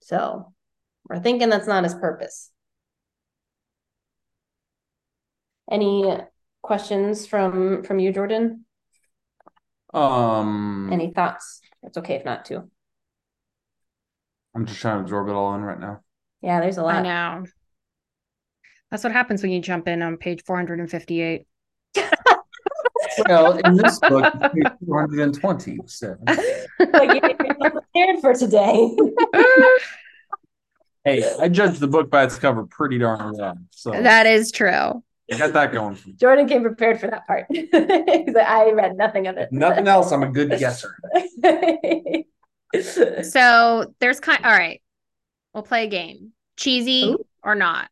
[0.00, 0.52] So
[1.08, 2.50] we're thinking that's not his purpose.
[5.70, 6.18] Any
[6.60, 8.64] questions from from you, Jordan?
[9.94, 11.60] Um, Any thoughts?
[11.84, 12.68] It's okay if not too.
[14.54, 16.00] I'm just trying to absorb it all in right now.
[16.42, 16.96] Yeah, there's a lot.
[16.96, 17.46] I know.
[18.90, 21.46] That's what happens when you jump in on page 458.
[23.28, 25.78] Well, in this book, it's page 420.
[25.86, 28.96] So, like you're prepared for today.
[31.04, 33.58] hey, I judge the book by its cover pretty darn well.
[33.70, 34.70] So that is true.
[35.30, 35.94] I got that going.
[35.96, 36.14] For me.
[36.14, 37.46] Jordan came prepared for that part.
[37.50, 39.52] He's like, I read nothing of it.
[39.52, 40.96] Nothing else, I'm a good guesser.
[43.22, 44.80] So there's kind all right.
[45.52, 46.32] We'll play a game.
[46.56, 47.24] Cheesy Ooh.
[47.42, 47.90] or not.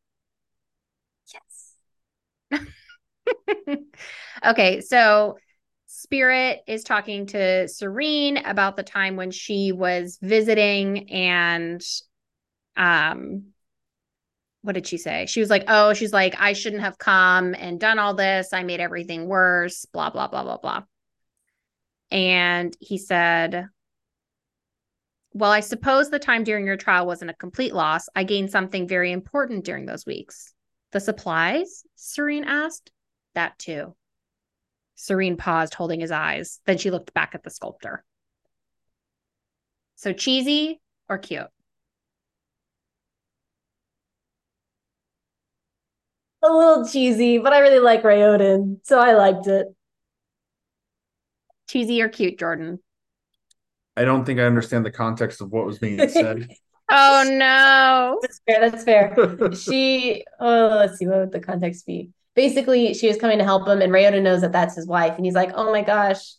[2.51, 2.61] yes.
[4.45, 5.37] okay, so
[5.87, 11.83] Spirit is talking to Serene about the time when she was visiting and
[12.77, 13.53] um
[14.63, 15.25] what did she say?
[15.27, 18.53] She was like, "Oh, she's like I shouldn't have come and done all this.
[18.53, 20.83] I made everything worse, blah blah blah blah blah."
[22.11, 23.69] And he said,
[25.33, 28.09] "Well, I suppose the time during your trial wasn't a complete loss.
[28.15, 30.55] I gained something very important during those weeks."
[30.93, 31.85] The supplies?
[31.97, 32.91] Sarene asked.
[33.35, 33.97] That too.
[34.97, 36.61] Sarene paused, holding his eyes.
[36.67, 38.05] Then she looked back at the sculptor.
[39.95, 41.47] So cheesy or cute?
[46.43, 49.67] A little cheesy, but I really like Raoden, so I liked it.
[51.69, 52.81] Cheesy or cute, Jordan?
[54.01, 56.49] I don't think I understand the context of what was being said.
[56.91, 58.19] Oh no.
[58.23, 58.71] That's fair.
[58.71, 59.53] That's fair.
[59.55, 62.11] she, oh, let's see, what would the context be?
[62.35, 65.25] Basically, she was coming to help him, and Raoden knows that that's his wife, and
[65.25, 66.35] he's like, "Oh my gosh,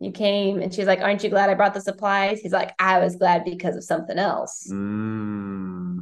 [0.00, 2.98] you came," and she's like, "Aren't you glad I brought the supplies?" He's like, "I
[3.00, 6.00] was glad because of something else." mm,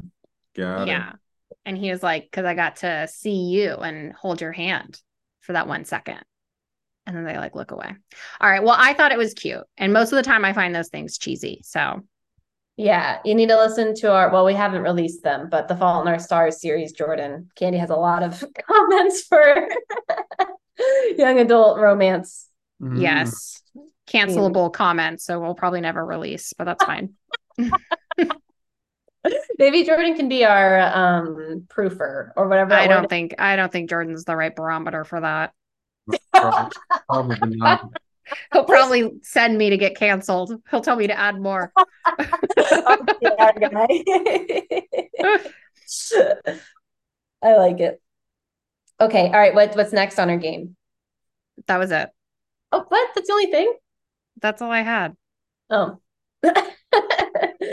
[0.56, 0.88] got it.
[0.88, 1.12] yeah.
[1.64, 5.00] And he was like, because I got to see you and hold your hand
[5.40, 6.20] for that one second.
[7.06, 7.94] And then they like look away.
[8.40, 8.62] All right.
[8.62, 9.64] Well, I thought it was cute.
[9.76, 11.60] And most of the time I find those things cheesy.
[11.64, 12.02] So
[12.76, 14.30] Yeah, you need to listen to our.
[14.30, 17.90] Well, we haven't released them, but the Fault in Our Stars series, Jordan Candy has
[17.90, 19.68] a lot of comments for
[21.16, 22.48] young adult romance.
[22.82, 23.00] Mm.
[23.00, 23.62] yes.
[24.06, 25.24] Cancelable comments.
[25.24, 27.14] So we'll probably never release, but that's fine.
[29.58, 32.74] Maybe Jordan can be our um proofer or whatever.
[32.74, 35.52] I don't think I don't think Jordan's the right barometer for that.
[36.32, 37.90] Probably, probably not.
[38.52, 40.52] He'll probably send me to get canceled.
[40.70, 41.72] He'll tell me to add more.
[42.16, 43.86] Guy.
[47.42, 48.02] I like it.
[49.00, 49.54] Okay, all right.
[49.54, 50.76] What what's next on our game?
[51.66, 52.08] That was it.
[52.72, 53.10] Oh, what?
[53.14, 53.72] That's the only thing.
[54.40, 55.16] That's all I had.
[55.70, 56.00] Oh.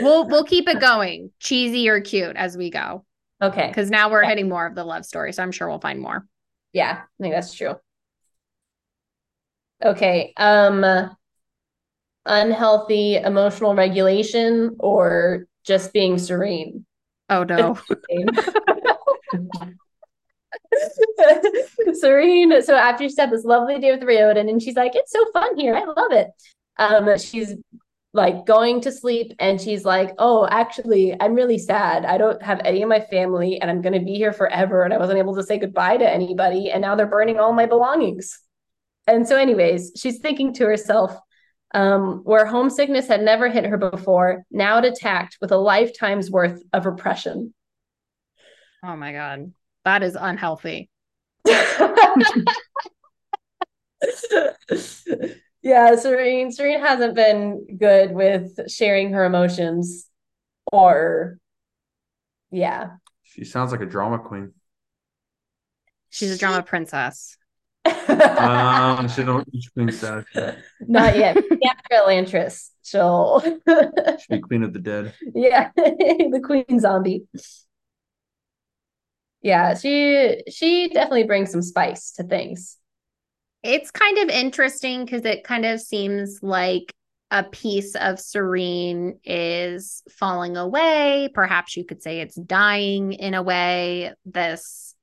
[0.00, 3.04] We'll we'll keep it going, cheesy or cute as we go,
[3.40, 3.68] okay.
[3.68, 5.32] because now we're hitting more of the love story.
[5.32, 6.26] So I'm sure we'll find more.
[6.72, 7.76] Yeah, I think that's true.
[9.84, 10.32] Okay.
[10.36, 10.84] Um
[12.26, 16.86] unhealthy emotional regulation or just being serene.
[17.28, 17.78] Oh no.
[22.02, 22.62] Sarene.
[22.62, 25.56] So after she had this lovely day with Raoden, and she's like, "It's so fun
[25.56, 25.74] here.
[25.74, 26.28] I love it."
[26.78, 27.54] Um, she's
[28.12, 32.04] like going to sleep, and she's like, "Oh, actually, I'm really sad.
[32.04, 34.82] I don't have any of my family, and I'm going to be here forever.
[34.82, 37.66] And I wasn't able to say goodbye to anybody, and now they're burning all my
[37.66, 38.40] belongings."
[39.06, 41.16] And so, anyways, she's thinking to herself,
[41.74, 46.62] um, where homesickness had never hit her before, now it attacked with a lifetime's worth
[46.72, 47.52] of repression.
[48.84, 49.52] oh my god,
[49.84, 50.88] that is unhealthy.
[51.46, 51.76] yeah,
[55.92, 56.56] Sarene.
[56.56, 60.08] Sarene hasn't been good with sharing her emotions
[60.72, 61.38] or
[62.50, 62.90] yeah.
[63.22, 64.52] She sounds like a drama queen.
[66.10, 67.36] She's a drama princess.
[67.86, 70.56] Um, she don't reach queen status.
[70.80, 71.36] Not yet.
[71.36, 75.14] After Elantris, she'll She'd be queen of the dead.
[75.34, 77.24] yeah, the queen zombie.
[79.42, 82.78] Yeah, she she definitely brings some spice to things.
[83.62, 86.92] It's kind of interesting because it kind of seems like
[87.30, 91.30] a piece of Sarene is falling away.
[91.34, 94.12] Perhaps you could say it's dying in a way.
[94.24, 94.93] This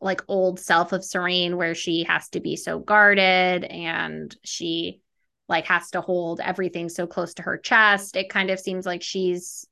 [0.00, 5.00] like old self of Sarene where she has to be so guarded and she
[5.48, 8.16] like has to hold everything so close to her chest.
[8.16, 9.66] It kind of seems like she's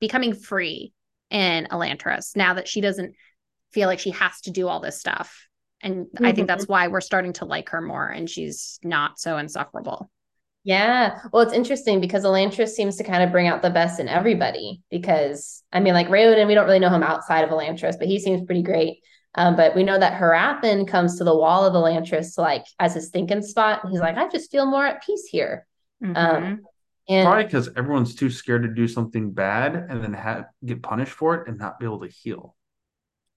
[0.00, 0.92] becoming free
[1.30, 3.14] in Elantris now that she doesn't
[3.72, 5.46] feel like she has to do all this stuff.
[5.82, 6.26] And mm-hmm.
[6.26, 6.72] I think that's mm-hmm.
[6.72, 10.10] why we're starting to like her more and she's not so insufferable.
[10.64, 11.20] Yeah.
[11.32, 14.82] Well, it's interesting because Elantris seems to kind of bring out the best in everybody.
[14.90, 18.18] Because I mean, like Raoden, we don't really know him outside of Elantris, but he
[18.18, 18.98] seems pretty great.
[19.34, 23.10] Um, but we know that Hrathen comes to the wall of Elantris like as his
[23.10, 23.82] thinking spot.
[23.90, 25.66] He's like, I just feel more at peace here.
[26.02, 26.16] Mm-hmm.
[26.16, 26.60] Um,
[27.08, 31.12] and probably because everyone's too scared to do something bad and then have get punished
[31.12, 32.54] for it and not be able to heal.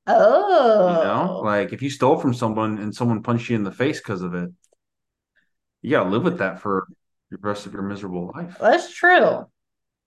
[0.07, 3.71] Oh, you know, like if you stole from someone and someone punched you in the
[3.71, 4.49] face because of it,
[5.81, 6.87] you gotta live with that for
[7.29, 8.57] the rest of your miserable life.
[8.59, 9.45] That's true.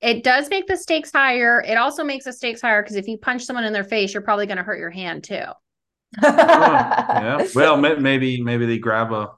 [0.00, 1.62] It does make the stakes higher.
[1.62, 4.22] It also makes the stakes higher because if you punch someone in their face, you're
[4.22, 5.44] probably going to hurt your hand too.
[6.22, 7.46] Oh, yeah.
[7.55, 9.33] Well, maybe maybe they grab a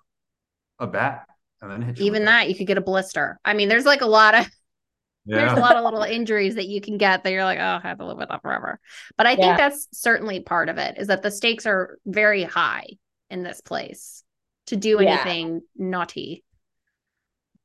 [0.79, 1.27] a bat
[1.63, 2.07] and then hit you.
[2.07, 2.49] Even that, it.
[2.51, 3.39] you could get a blister.
[3.45, 4.51] I mean, there's like a lot of
[5.27, 5.39] yeah.
[5.39, 7.89] there's a lot of little injuries that you can get that you're like, oh, I
[7.89, 8.81] have to live with that forever.
[9.17, 12.87] But I think that's certainly part of it is that the stakes are very high
[13.31, 14.23] in this place
[14.67, 15.61] to do anything yeah.
[15.89, 16.45] naughty.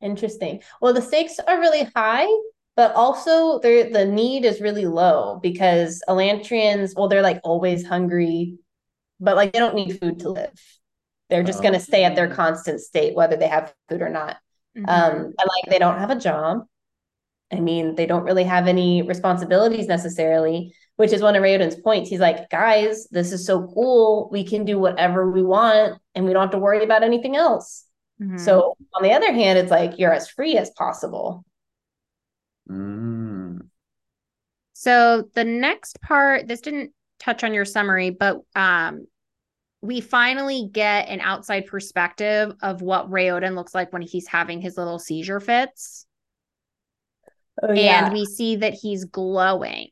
[0.01, 0.61] Interesting.
[0.81, 2.27] Well, the stakes are really high,
[2.75, 8.57] but also the need is really low because Elantrians, well, they're like always hungry,
[9.21, 10.51] but like they don't need food to live.
[11.29, 11.61] They're just oh.
[11.61, 14.37] going to stay at their constant state, whether they have food or not.
[14.77, 14.89] Mm-hmm.
[14.89, 16.65] Um, and like they don't have a job.
[17.53, 22.09] I mean, they don't really have any responsibilities necessarily, which is one of Raoden's points.
[22.09, 24.29] He's like, guys, this is so cool.
[24.31, 27.85] We can do whatever we want and we don't have to worry about anything else.
[28.21, 28.37] Mm-hmm.
[28.37, 31.43] So, on the other hand, it's like you're as free as possible.
[32.69, 33.67] Mm.
[34.73, 39.05] So, the next part, this didn't touch on your summary, but um,
[39.81, 44.77] we finally get an outside perspective of what Raoden looks like when he's having his
[44.77, 46.05] little seizure fits.
[47.61, 48.05] Oh, yeah.
[48.05, 49.89] And we see that he's glowing.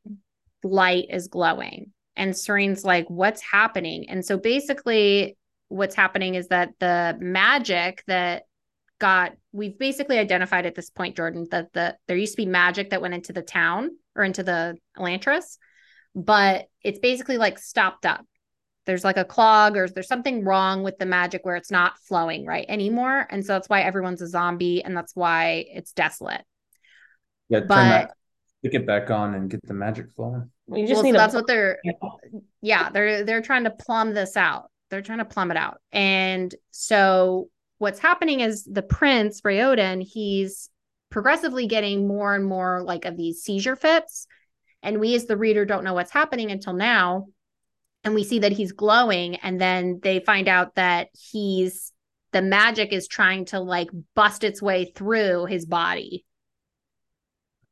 [0.63, 1.91] Light is glowing.
[2.15, 4.09] And Sarene's like, what's happening?
[4.09, 5.37] And so basically,
[5.69, 8.43] what's happening is that the magic that
[8.99, 12.89] got we've basically identified at this point, Jordan, that the there used to be magic
[12.89, 15.57] that went into the town or into the Elantris,
[16.15, 18.25] but it's basically like stopped up.
[18.85, 22.45] There's like a clog or there's something wrong with the magic where it's not flowing
[22.45, 23.27] right anymore.
[23.29, 26.41] And so that's why everyone's a zombie and that's why it's desolate.
[27.49, 28.11] Yeah, but, turn that,
[28.59, 30.49] stick it back on and get the magic flowing.
[30.67, 31.79] We just well, need so that's what they're
[32.61, 34.71] yeah, they're they're trying to plumb this out.
[34.89, 35.79] They're trying to plumb it out.
[35.91, 40.69] And so what's happening is the prince, Raoden, he's
[41.09, 44.27] progressively getting more and more like of these seizure fits.
[44.81, 47.27] And we as the reader don't know what's happening until now.
[48.03, 49.35] And we see that he's glowing.
[49.35, 51.91] And then they find out that he's
[52.31, 56.25] the magic is trying to like bust its way through his body.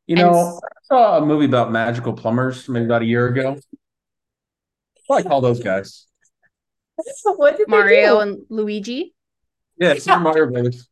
[0.07, 3.59] You know, I saw a movie about magical plumbers maybe about a year ago.
[5.07, 6.07] Well, I call those guys.
[7.23, 9.13] what did Mario and Luigi?
[9.79, 10.89] Yeah, Super Mario Brothers.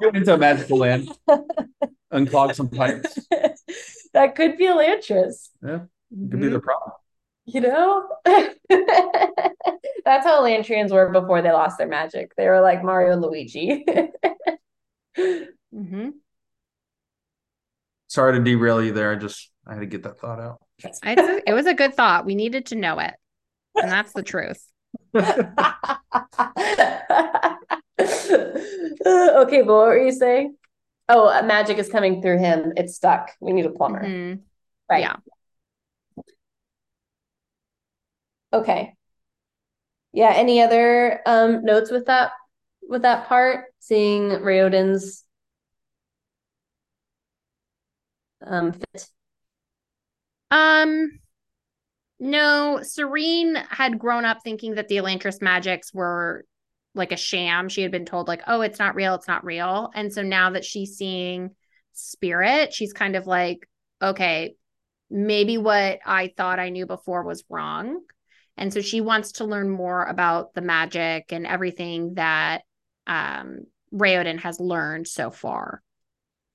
[0.00, 1.08] Go into a magical land,
[2.12, 3.18] unclog some pipes.
[4.12, 5.48] That could be Elantris.
[5.62, 5.78] Yeah,
[6.10, 6.40] could mm-hmm.
[6.40, 6.92] be the problem.
[7.44, 8.56] You know, that's
[10.24, 12.34] how Elantrians were before they lost their magic.
[12.36, 13.84] They were like Mario Luigi.
[15.18, 16.10] mm-hmm.
[18.06, 19.12] Sorry to derail you there.
[19.12, 20.60] I just I had to get that thought out.
[21.04, 22.26] A, it was a good thought.
[22.26, 23.14] We needed to know it.
[23.74, 24.62] And that's the truth.
[25.14, 25.46] okay,
[29.62, 30.56] but what were you saying?
[31.08, 32.72] Oh, magic is coming through him.
[32.76, 33.32] It's stuck.
[33.40, 34.04] We need a plumber.
[34.04, 34.40] Mm-hmm.
[34.88, 35.00] Right.
[35.00, 35.16] Yeah.
[38.52, 38.94] Okay.
[40.12, 40.32] Yeah.
[40.34, 42.32] Any other um notes with that
[42.82, 43.66] with that part?
[43.80, 45.24] Seeing Raoden's
[48.42, 49.08] um fit.
[50.50, 51.20] Um
[52.22, 56.44] no, Sarene had grown up thinking that the Elantris magics were
[56.94, 57.68] like a sham.
[57.68, 59.90] She had been told, like, oh, it's not real, it's not real.
[59.92, 61.50] And so now that she's seeing
[61.94, 63.68] spirit, she's kind of like,
[64.00, 64.54] okay,
[65.10, 68.02] maybe what I thought I knew before was wrong.
[68.56, 72.62] And so she wants to learn more about the magic and everything that
[73.08, 75.82] um Raoden has learned so far.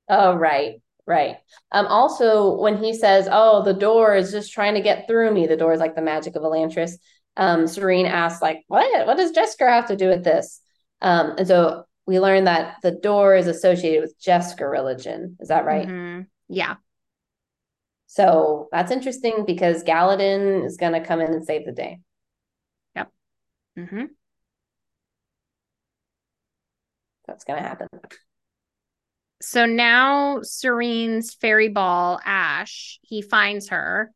[0.07, 0.81] Oh, right.
[1.07, 1.37] Right.
[1.71, 5.47] Um, also, when he says, Oh, the Dor is just trying to get through me,
[5.47, 6.93] the Dor is like the magic of Elantris.
[7.37, 9.07] Um, Sarene asks, like, what?
[9.07, 10.59] What does Jesker have to do with this?
[11.01, 15.37] Um, and so we learn that the Dor is associated with Jesker religion.
[15.39, 15.87] Is that right?
[15.87, 16.27] Mhm.
[16.49, 16.75] Yeah.
[18.07, 21.99] So that's interesting because Galladon is going to come in and save the day.
[23.77, 24.05] hmm
[27.27, 27.87] That's going to happen.
[29.41, 34.11] So now Sarene's fairy ball, Ashe, he finds her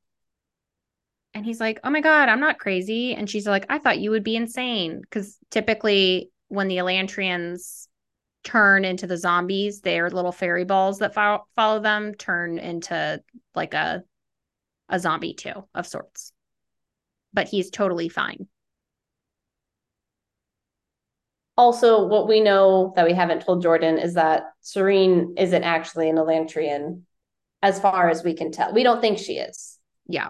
[1.34, 3.14] and he's like, Oh my God, I'm not crazy.
[3.14, 5.02] And she's like, I thought you would be insane.
[5.02, 7.88] Because typically, when the Elantrians
[8.44, 13.22] turn into the zombies, their little fairy balls that fo- follow them turn into
[13.56, 14.04] like a
[14.90, 16.34] a zombie too of sorts.
[17.34, 18.48] But he's totally fine.
[21.58, 26.16] Also, what we know that we haven't told Jordan is that Sarene isn't actually an
[26.16, 27.02] Elantrian,
[27.62, 28.74] as far as we can tell.
[28.74, 29.78] We don't think she is.
[30.08, 30.30] Yeah.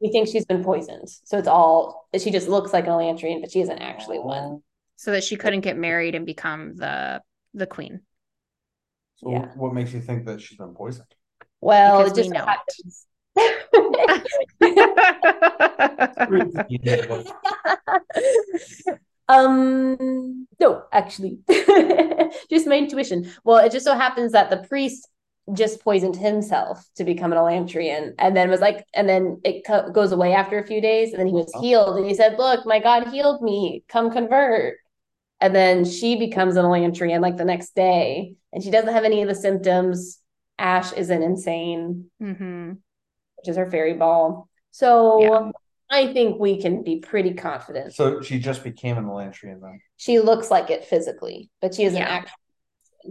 [0.00, 1.08] We think she's been poisoned.
[1.24, 4.62] So it's all, she just looks like an Elantrian, but she isn't actually one.
[4.96, 8.00] So that she couldn't get married and become the the queen.
[9.16, 9.46] So Yeah.
[9.56, 11.12] what makes you think that she's been poisoned?
[11.60, 13.06] Well, Because it just we so know happens.
[19.30, 21.40] um, no, actually,
[22.50, 23.30] just my intuition.
[23.44, 25.08] Well, it just so happens that the priest
[25.52, 29.90] just poisoned himself to become an Elantrian, and then was like, and then it co-
[29.90, 31.60] goes away after a few days, and then he was Oh.
[31.60, 33.84] healed, and he said, "Look, my God healed me.
[33.88, 34.78] Come convert."
[35.40, 39.22] And then she becomes an Elantrian like the next day, and she doesn't have any
[39.22, 40.18] of the symptoms.
[40.58, 42.82] Ashe isn't insane hmm
[43.36, 44.48] which is her fairy ball.
[44.70, 45.50] So Yeah.
[45.90, 47.94] I think we can be pretty confident.
[47.94, 49.80] So she just became an Elantrian then.
[49.96, 52.08] She looks like it physically, but she isn't Yeah.
[52.08, 52.34] actually.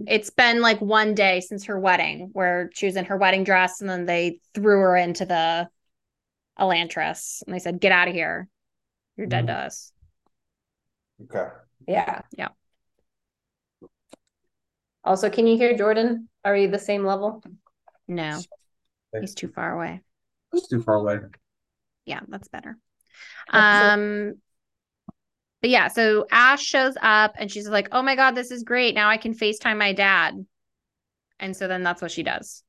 [0.07, 3.81] It's been like one day since her wedding where she was in her wedding dress
[3.81, 5.67] and then they threw her into the
[6.59, 8.47] Elantris and they said, Get out of here.
[9.17, 9.57] You're dead mm-hmm.
[9.57, 9.91] to us.
[11.23, 11.47] Okay.
[11.87, 12.21] Yeah.
[12.37, 12.49] Yeah.
[15.03, 16.29] Also, can you hear Jordan?
[16.45, 17.43] Are we the same level?
[18.07, 18.39] No,
[19.19, 20.01] he's too far away.
[20.51, 21.19] He's too far away.
[22.09, 22.77] Yeah, that's better.
[23.51, 24.33] That's Um,
[25.61, 28.95] but yeah, so Ashe shows up and she's like, Oh my God, this is great.
[28.95, 30.45] Now I can FaceTime my dad.
[31.39, 32.63] And so then that's what she does.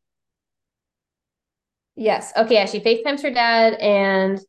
[1.97, 2.33] Yes.
[2.37, 2.55] Okay.
[2.55, 2.67] Yeah.
[2.67, 4.41] She FaceTimes her dad, and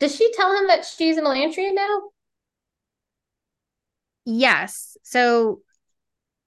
[0.00, 2.10] does she tell him that she's an Elantrian now?
[4.24, 4.96] Yes.
[5.02, 5.60] So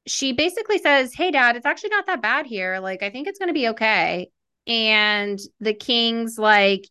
[0.08, 2.80] she basically says, Hey, dad, it's actually not that bad here.
[2.80, 4.30] Like, I think it's going to be okay.
[4.68, 6.86] And the king's like,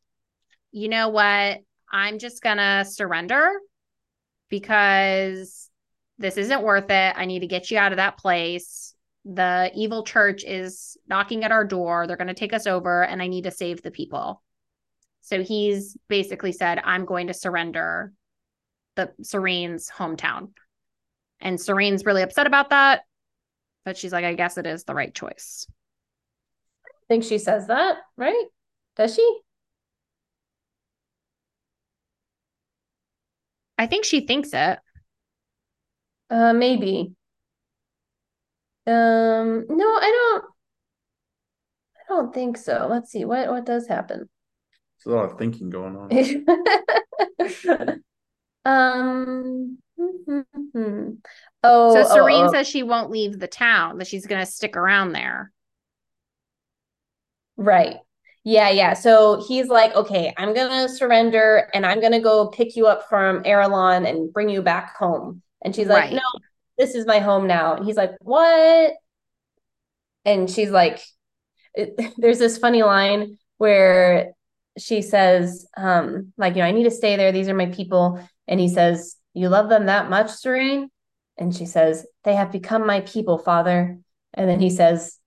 [0.72, 1.58] You know what?
[1.92, 3.50] I'm just going to surrender
[4.48, 5.68] because
[6.18, 7.14] this isn't worth it.
[7.16, 8.94] I need to get you out of that place.
[9.24, 12.06] The evil church is knocking at our door.
[12.06, 14.42] They're going to take us over, and I need to save the people.
[15.22, 18.12] So he's basically said, I'm going to surrender
[18.96, 20.50] the Sarene's hometown.
[21.40, 23.02] And Sarene's really upset about that.
[23.84, 25.66] But she's like, I guess it is the right choice.
[26.86, 28.44] I think she says that, right?
[28.96, 29.40] Does she?
[33.80, 34.78] I think she thinks it.
[36.28, 37.14] Uh, maybe.
[38.86, 40.44] Um, no, I don't.
[41.96, 42.88] I don't think so.
[42.90, 44.28] Let's see what what does happen.
[45.02, 46.10] There's a lot of thinking going on.
[48.66, 49.78] um.
[49.98, 51.16] mhm.
[51.64, 54.52] Oh, So oh, Sarene oh, says she won't leave the town, that she's going to
[54.52, 55.52] stick around there.
[57.56, 57.96] right.
[58.44, 58.94] Yeah, yeah.
[58.94, 63.42] So he's like, okay, I'm gonna surrender and I'm gonna go pick you up from
[63.42, 65.42] Arelon and bring you back home.
[65.62, 66.12] And she's like, Right.
[66.14, 66.40] no,
[66.78, 67.74] this is my home now.
[67.74, 68.94] And he's like, what?
[70.24, 71.00] And she's like,
[71.74, 74.32] it, there's this funny line where
[74.78, 77.32] she says, um, like, you know, I need to stay there.
[77.32, 78.20] These are my people.
[78.48, 80.88] And he says, You love them that much, Sarene?
[81.36, 83.98] And she says, They have become my people, father.
[84.34, 85.18] And then he says,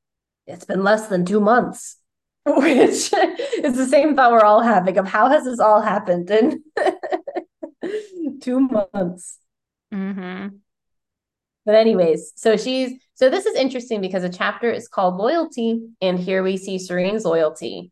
[0.47, 1.97] It's been less than two months,
[2.46, 6.62] which is the same thought we're all having of how has this all happened in
[8.41, 9.39] two months.
[9.94, 10.56] Mm-hmm.
[11.66, 16.20] But anyways, so she's so this is interesting because a chapter is called loyalty, and
[16.20, 17.91] here we see Sarene's loyalty.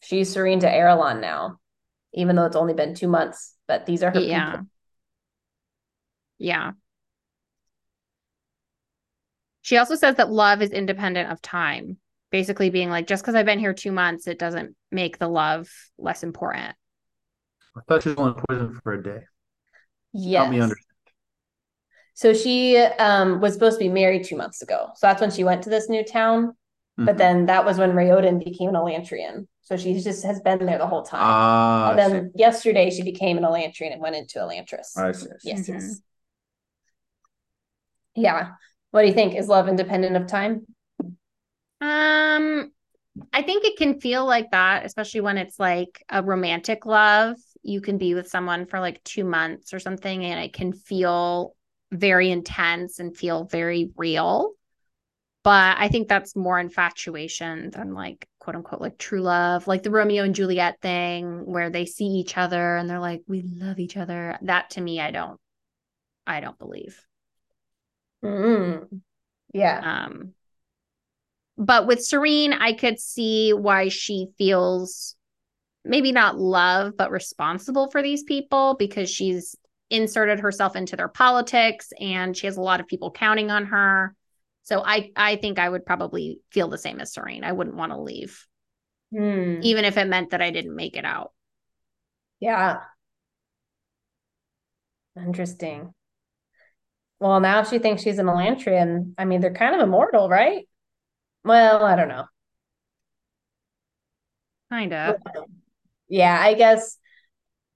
[0.00, 1.60] She's Serene to Arelon now,
[2.12, 3.54] even though it's only been two months.
[3.68, 4.50] But these are her Yeah.
[4.50, 4.66] people.
[6.38, 6.72] Yeah.
[9.60, 11.98] She also says that love is independent of time,
[12.32, 15.68] basically being like, just because I've been here two months, it doesn't make the love
[15.98, 16.74] less important.
[17.76, 19.20] I thought she was only poisoned for a day.
[20.12, 20.40] Yes.
[20.40, 20.86] Help me understand.
[22.14, 24.88] So she um was supposed to be married two months ago.
[24.96, 26.56] So that's when she went to this new town.
[26.98, 27.18] But Mhm.
[27.18, 29.46] then that was when Raoden became an Elantrian.
[29.62, 31.20] So she just has been there the whole time.
[31.22, 32.12] Ah, and I see.
[32.12, 34.96] then yesterday she became an Elantrian and went into Elantris.
[34.96, 35.28] I see.
[35.30, 35.48] I see.
[35.48, 35.68] Yes, Mhm.
[35.68, 36.00] yes.
[38.14, 38.50] Yeah.
[38.90, 39.34] What do you think?
[39.34, 40.66] Is love independent of time?
[41.82, 42.70] Um,
[43.32, 47.36] I think it can feel like that, especially when it's like a romantic love.
[47.62, 51.56] You can be with someone for like two months or something, and it can feel
[51.90, 54.52] very intense and feel very real.
[55.42, 59.90] But I think that's more infatuation than like quote unquote like true love, like the
[59.90, 63.96] Romeo and Juliet thing where they see each other and they're like, we love each
[63.96, 64.38] other.
[64.42, 65.40] That to me, I don't,
[66.28, 67.04] I don't believe.
[68.24, 69.02] Mm.
[69.52, 70.06] Yeah.
[70.06, 70.34] Um,
[71.58, 75.16] but with Sarene, I could see why she feels
[75.84, 79.56] maybe not love, but responsible for these people because she's
[79.90, 84.14] inserted herself into their politics and she has a lot of people counting on her.
[84.62, 87.44] So I I think I would probably feel the same as Sarene.
[87.44, 88.46] I wouldn't want to leave,
[89.12, 89.60] Hmm.
[89.62, 91.32] even if it meant that I didn't make it out.
[92.40, 92.82] Yeah.
[95.16, 95.94] Interesting.
[97.20, 99.14] Well, now she thinks she's an Elantrian.
[99.16, 100.66] I mean, they're kind of immortal, right?
[101.44, 102.24] Well, I don't know.
[104.70, 105.16] Kind of.
[106.08, 106.98] Yeah, I guess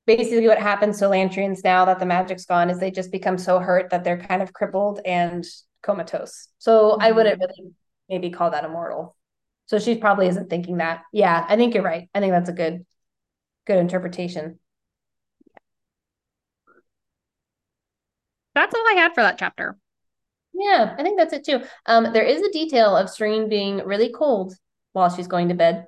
[0.07, 3.59] basically what happens to Elantrians now that the magic's gone is they just become so
[3.59, 5.45] hurt that they're kind of crippled and
[5.83, 6.49] comatose.
[6.59, 7.17] So I mm-hmm.
[7.17, 7.73] wouldn't really
[8.09, 9.17] maybe call that immortal.
[9.67, 11.03] So she probably isn't thinking that.
[11.13, 12.09] Yeah, I think you're right.
[12.15, 12.87] I think that's a good
[13.67, 14.61] good interpretation.
[18.55, 19.77] That's all I had for that chapter.
[20.59, 21.61] Yeah, I think that's it too.
[21.87, 24.55] Um, there is a detail of Sarene being really cold
[24.93, 25.87] while she's going to bed,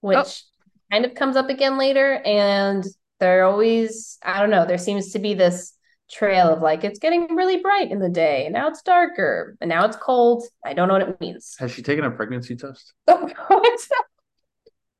[0.00, 0.44] which
[0.92, 2.20] kind of comes up again later.
[2.24, 2.84] And
[3.20, 5.72] there always, I don't know, there seems to be this
[6.10, 9.68] trail of like it's getting really bright in the day, and now it's darker, and
[9.70, 10.44] now it's cold.
[10.64, 11.56] I don't know what it means.
[11.58, 12.92] Has she taken a pregnancy test?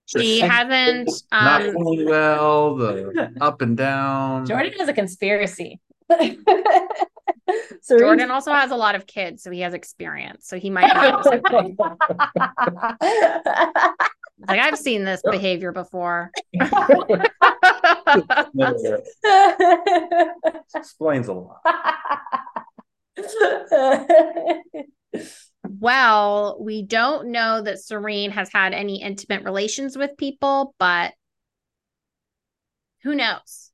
[0.07, 1.11] She hasn't.
[1.33, 2.77] Not Um, feeling well.
[2.77, 4.45] The up and down.
[4.47, 5.81] Jordan has a conspiracy.
[7.89, 10.47] Jordan also has a lot of kids, so he has experience.
[10.47, 11.20] So he might know.
[11.22, 11.43] this.
[14.49, 16.30] like I've seen this behavior before.
[20.74, 21.61] Explains a lot.
[25.62, 31.12] Well, we don't know that Sarene has had any intimate relations with people, but
[33.03, 33.70] who knows?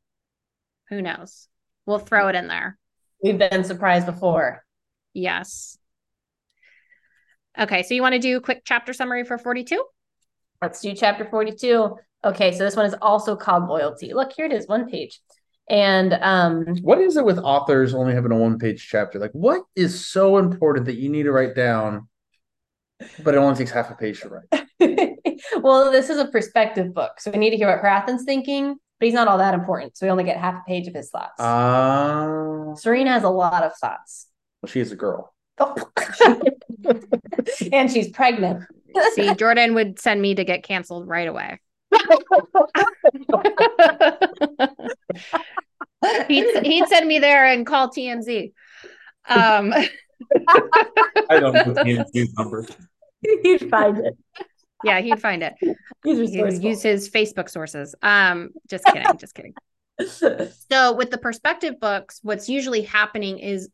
[0.89, 1.49] Who knows?
[1.87, 2.79] We'll throw it in there.
[3.23, 4.65] We've been surprised before.
[5.13, 5.79] Yes.
[7.59, 9.85] Okay, so you want to do a quick chapter summary for 42?
[10.63, 11.97] Let's do chapter 42.
[12.25, 14.13] Okay, so this one is also called loyalty.
[14.15, 15.21] Look, here it is, one page.
[15.69, 19.19] And um What is it with authors only having a one page chapter?
[19.19, 22.09] Like, what is so important that you need to write down,
[23.23, 25.17] but it only takes half a page to write?
[25.63, 29.07] well, this is a perspective book, so we need to hear what Hrathen's thinking, but
[29.07, 29.97] he's not all that important.
[29.97, 31.33] So we only get half a page of his thoughts.
[31.39, 34.27] Ah, Serena has a lot of thoughts.
[34.63, 35.35] well, she is a girl.
[37.73, 38.65] and she's pregnant.
[39.15, 41.59] See, Jordan would send me to get canceled right away.
[46.29, 48.53] he'd, he'd send me there and call TMZ.
[49.29, 49.73] Um,
[51.31, 52.67] I don't know TMZ's number.
[53.43, 54.17] He'd find it.
[54.85, 55.55] Yeah, he'd find it.
[56.03, 57.95] He would use his Facebook sources.
[58.01, 59.55] Um, just kidding, just kidding.
[60.71, 63.69] So with the perspective books, what's usually happening is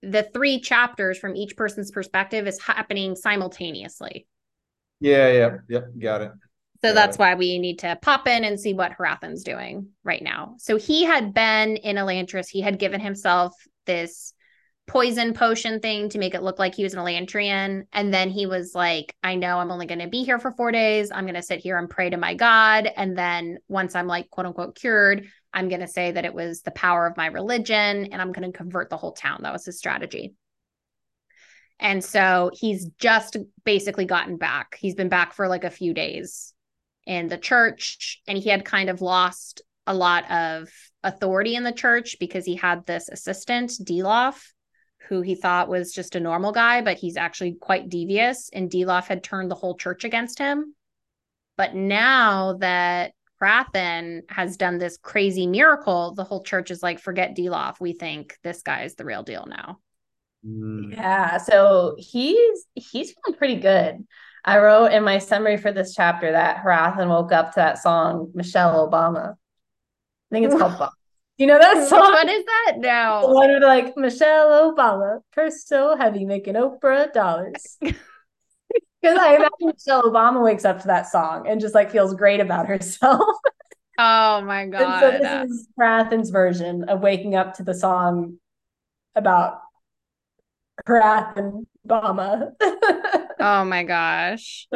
[0.00, 4.28] the three chapters from each person's perspective is happening simultaneously.
[5.00, 6.30] Yeah, yeah, yep, got it.
[6.82, 7.20] So Got that's it.
[7.20, 10.54] why we need to pop in and see what Hrathen's doing right now.
[10.58, 12.48] So he had been in Elantris.
[12.48, 13.54] He had given himself
[13.86, 14.34] this
[14.86, 17.86] poison potion thing to make it look like he was an Elantrian.
[17.92, 20.70] And then he was like, I know I'm only going to be here for four
[20.70, 21.10] days.
[21.10, 22.88] I'm going to sit here and pray to my God.
[22.96, 26.62] And then once I'm like, quote unquote, cured, I'm going to say that it was
[26.62, 29.40] the power of my religion and I'm going to convert the whole town.
[29.42, 30.34] That was his strategy.
[31.78, 34.76] And so he's just basically gotten back.
[34.78, 36.54] He's been back for like a few days
[37.06, 40.68] in the church and he had kind of lost a lot of
[41.02, 44.42] authority in the church because he had this assistant Dilaf
[45.08, 49.06] who he thought was just a normal guy but he's actually quite devious and Dilaf
[49.06, 50.74] had turned the whole church against him
[51.56, 57.36] but now that Hrathen has done this crazy miracle the whole church is like forget
[57.36, 59.78] Dilaf we think this guy is the real deal now
[60.46, 60.92] Mm.
[60.92, 64.06] Yeah, so he's he's feeling pretty good.
[64.44, 68.30] I wrote in my summary for this chapter that Hrathen woke up to that song
[68.34, 69.32] Michelle Obama.
[69.32, 70.92] I think it's called Bop.
[71.38, 72.00] You know that song?
[72.00, 77.12] what is that The no one with like Michelle Obama, purse so heavy, making Oprah
[77.12, 77.78] dollars.
[79.02, 82.40] Because I imagine Michelle Obama wakes up to that song and just like feels great
[82.40, 83.20] about herself.
[83.98, 88.38] oh my And god so this is Hrathen's version of waking up to the song
[89.14, 89.60] about
[90.88, 92.52] Hrathen Bama.
[93.38, 94.66] Oh my gosh.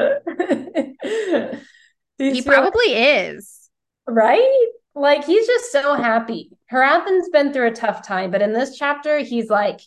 [2.19, 3.69] He probably is.
[4.07, 4.67] right?
[5.01, 6.51] Like he's just so happy.
[6.71, 9.81] Hrathen's been through a tough time, but in this chapter, he's like,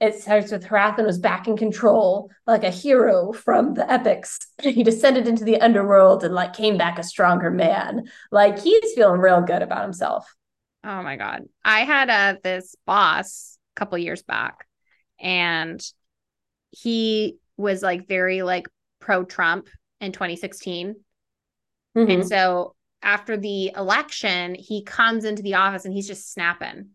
[0.00, 4.38] it starts with Hrathen was back in control, like a hero from the epics.
[4.62, 8.04] He descended into the underworld and like came back a stronger man.
[8.32, 10.34] Like he's feeling real good about himself.
[10.82, 11.42] Oh my god.
[11.62, 14.66] I had uh this boss a couple years back
[15.20, 15.82] and
[16.70, 18.68] he was like very like
[19.00, 19.68] pro Trump
[20.00, 20.96] in 2016.
[21.96, 22.12] Mhm.
[22.12, 22.75] And so
[23.06, 26.90] after the election, he comes into the office and he's just snapping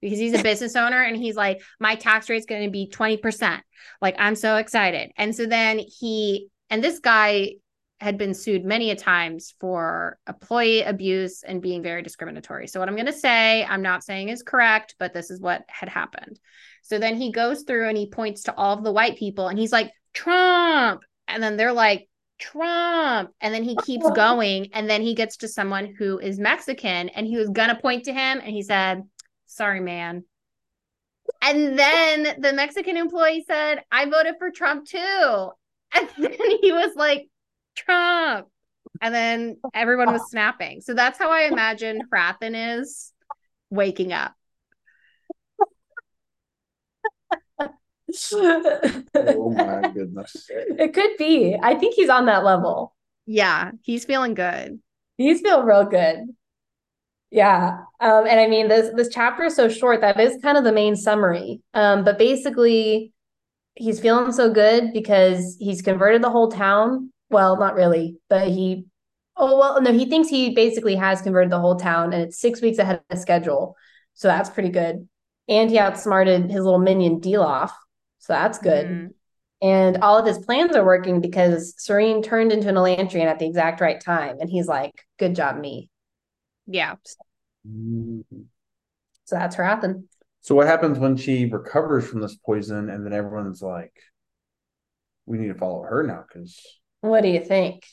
[0.00, 3.60] because he's a business owner and he's like, my tax rate's going to be 20%.
[4.00, 5.10] Like, I'm so excited.
[5.16, 7.54] And so then he, and this guy
[8.00, 12.66] had been sued many a times for employee abuse and being very discriminatory.
[12.66, 15.64] So, what I'm going to say, I'm not saying is correct, but this is what
[15.68, 16.38] had happened.
[16.82, 19.58] So then he goes through and he points to all of the white people and
[19.58, 21.02] he's like, Trump.
[21.26, 22.08] And then they're like,
[22.38, 23.30] Trump.
[23.40, 24.12] And then he keeps oh.
[24.12, 24.70] going.
[24.72, 28.04] And then he gets to someone who is Mexican and he was going to point
[28.04, 29.02] to him and he said,
[29.46, 30.24] Sorry, man.
[31.40, 35.50] And then the Mexican employee said, I voted for Trump too.
[35.96, 37.28] And then he was like,
[37.76, 38.48] Trump.
[39.00, 40.80] And then everyone was snapping.
[40.80, 43.12] So that's how I imagine Hrathen is
[43.70, 44.34] waking up.
[48.32, 50.46] Oh my goodness.
[50.50, 51.56] it could be.
[51.60, 52.94] I think he's on that level.
[53.26, 54.80] Yeah, he's feeling good.
[55.16, 56.26] He's feeling real good.
[57.30, 57.78] Yeah.
[58.00, 60.72] Um, and I mean this this chapter is so short that is kind of the
[60.72, 61.60] main summary.
[61.72, 63.12] Um, but basically
[63.74, 67.12] he's feeling so good because he's converted the whole town.
[67.30, 68.84] Well, not really, but he
[69.36, 72.60] oh well no, he thinks he basically has converted the whole town and it's six
[72.60, 73.76] weeks ahead of schedule.
[74.14, 75.08] So that's pretty good.
[75.48, 77.72] And he outsmarted his little minion Dilaf.
[78.24, 78.86] So that's good.
[78.86, 79.14] Mhm.
[79.60, 83.46] And all of his plans are working because Sarene turned into an Elantrian at the
[83.46, 84.38] exact right time.
[84.40, 85.90] And he's like, good job, me.
[86.66, 86.94] Yeah.
[89.24, 90.04] So that's Hrathen.
[90.40, 93.92] So what happens when she recovers from this poison and then everyone's like,
[95.26, 96.58] we need to follow her now because
[97.02, 97.84] What do you think?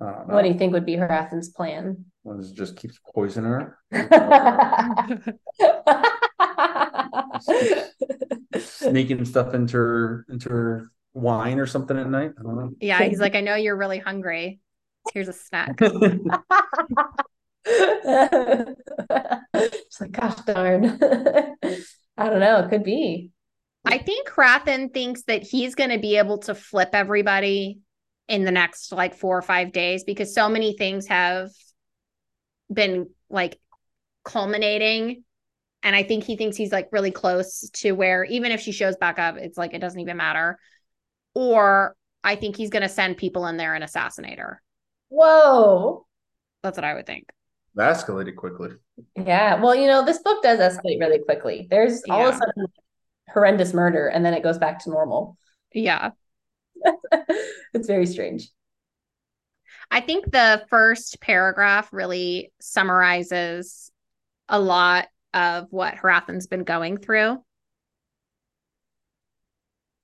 [0.00, 2.06] I don't What do you think would be her Athens plan?
[2.22, 3.78] What is it just keeps poisoning her?
[8.58, 12.32] Sneaking stuff into her into her wine or something at night.
[12.38, 12.70] I don't know.
[12.80, 14.60] Yeah, he's like, I know you're really hungry.
[15.12, 15.80] Here's a snack.
[16.06, 16.18] know.
[19.54, 20.84] It's like, gosh darn.
[22.18, 22.60] I don't know.
[22.60, 23.30] It could be.
[23.84, 27.80] I think Hrathen thinks that he's going to be able to flip everybody
[28.28, 31.50] in the next like four or five days because so many things have
[32.72, 33.58] been like
[34.24, 35.22] culminating.
[35.82, 38.96] And I think he thinks he's like really close to where even if she shows
[38.96, 40.58] back up, it's like it doesn't even matter.
[41.34, 44.60] Or I think he's going to send people in there and assassinate her.
[45.08, 46.06] Whoa.
[46.62, 47.28] That's what I would think.
[47.76, 48.70] That escalated quickly.
[49.14, 49.60] Yeah.
[49.60, 51.68] Well, you know, this book does escalate really quickly.
[51.70, 52.66] There's all of a sudden
[53.32, 55.36] horrendous murder and then it goes back to normal.
[55.72, 56.10] Yeah.
[57.74, 58.50] it's very strange.
[59.90, 63.92] I think the first paragraph really summarizes
[64.48, 67.38] a lot of what Hrathen's been going through.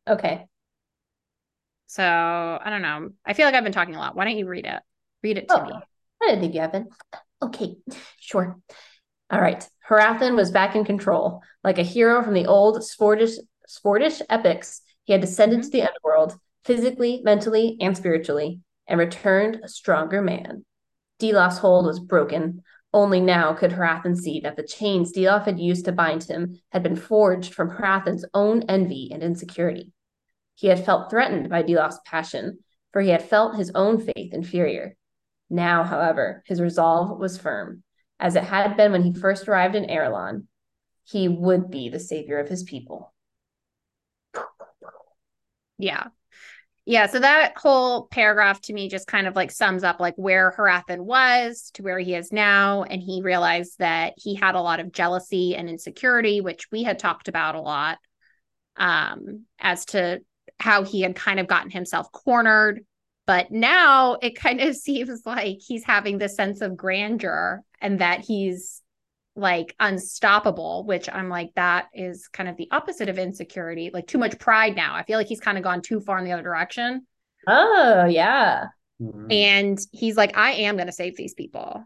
[0.09, 0.47] Okay.
[1.87, 3.11] So I don't know.
[3.25, 4.17] I feel like I've been talking a lot.
[4.17, 4.81] Why don't you read it?
[5.23, 5.65] Read it to Oh.
[5.65, 5.73] me.
[6.23, 6.89] I didn't think you have been.
[7.43, 7.77] Okay,
[8.21, 8.59] sure.
[9.31, 9.69] All right.
[9.89, 11.43] Hrathen was back in control.
[11.65, 13.37] Like a hero from the old Svordish,
[13.69, 15.67] Svordish epics, he had descended mm-hmm.
[15.67, 20.65] to the underworld, physically, mentally, and spiritually, and returned a stronger man.
[21.19, 22.63] Dilaf's hold was broken.
[22.95, 26.83] Only now could Hrathen see that the chains Dilaf had used to bind him had
[26.83, 29.93] been forged from Hrathen's own envy and insecurity.
[30.55, 32.59] He had felt threatened by Dilaf's passion,
[32.93, 34.97] for he had felt his own faith inferior.
[35.49, 37.83] Now, however, his resolve was firm,
[38.21, 40.47] as it had been when he first arrived in Arelon.
[41.05, 43.13] He would be the savior of his people.
[45.79, 46.09] Yeah.
[46.85, 47.07] Yeah.
[47.07, 51.01] So that whole paragraph to me just kind of like sums up like where Hrathen
[51.01, 52.83] was to where he is now.
[52.83, 56.99] And he realized that he had a lot of jealousy and insecurity, which we had
[56.99, 57.99] talked about a lot
[58.77, 60.23] um, as to
[60.59, 62.85] how he had kind of gotten himself cornered.
[63.27, 68.25] But now it kind of seems like he's having this sense of grandeur and that
[68.25, 68.82] he's
[69.35, 74.19] like unstoppable, which I'm like, that is kind of the opposite of insecurity, like too
[74.19, 74.95] much pride now.
[74.95, 77.07] I feel like he's kind of gone too far in the other direction.
[77.47, 78.69] Oh, yeah.
[79.01, 79.31] Mhm.
[79.31, 81.85] And he's like, I am going to save these people.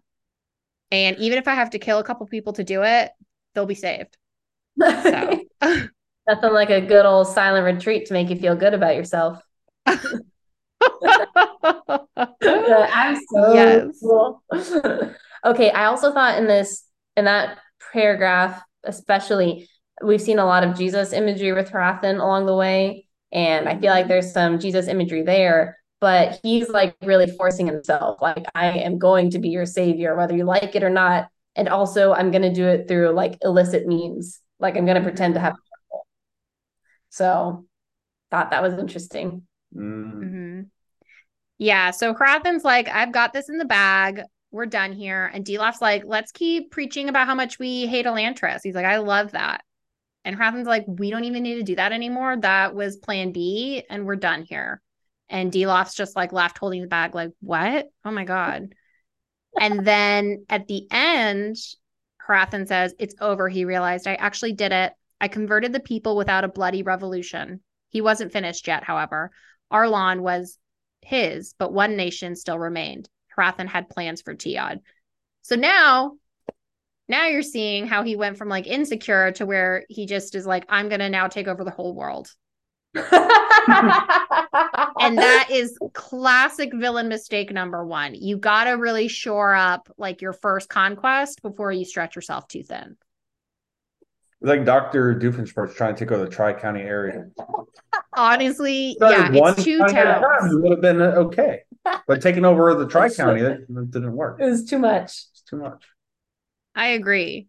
[0.92, 3.12] And even if I have to kill a couple people to do it,
[3.55, 4.16] they'll be saved.
[4.99, 5.42] So
[6.28, 9.40] Nothing like a good old silent retreat to make you feel good about yourself.
[12.44, 13.99] I'm so Yes.
[14.01, 14.42] cool.
[15.44, 16.84] okay, I also thought in this
[17.17, 17.59] in that
[17.93, 19.69] paragraph, especially,
[20.03, 23.91] we've seen a lot of Jesus imagery with Hrathen along the way, and I feel
[23.91, 25.79] like there's some Jesus imagery there.
[25.99, 30.37] But he's like really forcing himself, like I am going to be your savior, whether
[30.37, 31.29] you like it or not.
[31.57, 35.03] And also, I'm going to do it through like illicit means, like I'm going to
[35.03, 35.55] pretend to have.
[35.55, 36.07] control.
[37.09, 37.67] So,
[38.31, 39.47] thought that was interesting.
[39.75, 40.12] Mm.
[40.12, 40.61] hmm
[41.59, 41.91] Yeah.
[41.93, 44.23] So Hrathen's like, I've got this in the bag.
[44.57, 45.30] We're done here.
[45.34, 48.61] And Dilaf's like, let's keep preaching about how much we hate Elantris.
[48.62, 49.62] He's like, I love that.
[50.24, 52.38] And Hrathen's like, we don't even need to do that anymore.
[52.38, 54.80] That was plan B, and we're done here.
[55.28, 57.90] And Dilaf's just like left holding the bag, like, what?
[58.02, 58.74] Oh my God.
[59.61, 61.57] and then at the end,
[62.26, 63.50] Hrathen says, It's over.
[63.50, 64.94] He realized I actually did it.
[65.20, 67.61] I converted the people without a bloody revolution.
[67.90, 69.32] He wasn't finished yet, however.
[69.70, 70.59] Arelon was
[71.02, 73.11] his, but one nation still remained.
[73.39, 74.80] Hrathen had plans for Teod.
[75.43, 76.16] So now,
[77.09, 80.66] now you're seeing how he went from like insecure to where he just is like,
[80.68, 82.30] I'm gonna now take over the whole world.
[84.99, 88.14] And that is classic villain mistake number one.
[88.14, 92.97] You gotta really shore up like your first conquest before you stretch yourself too thin.
[94.41, 95.14] Like Dr.
[95.14, 97.26] Doofenshmirtz trying to take over the Tri County area.
[98.16, 100.53] Honestly, Started yeah, one it's two county time, towns.
[100.53, 101.61] It would have been uh, okay.
[102.07, 104.41] But taking over the Tri County, that, that didn't work.
[104.41, 105.05] it was too much.
[105.32, 105.84] It's too much.
[106.74, 107.49] I agree.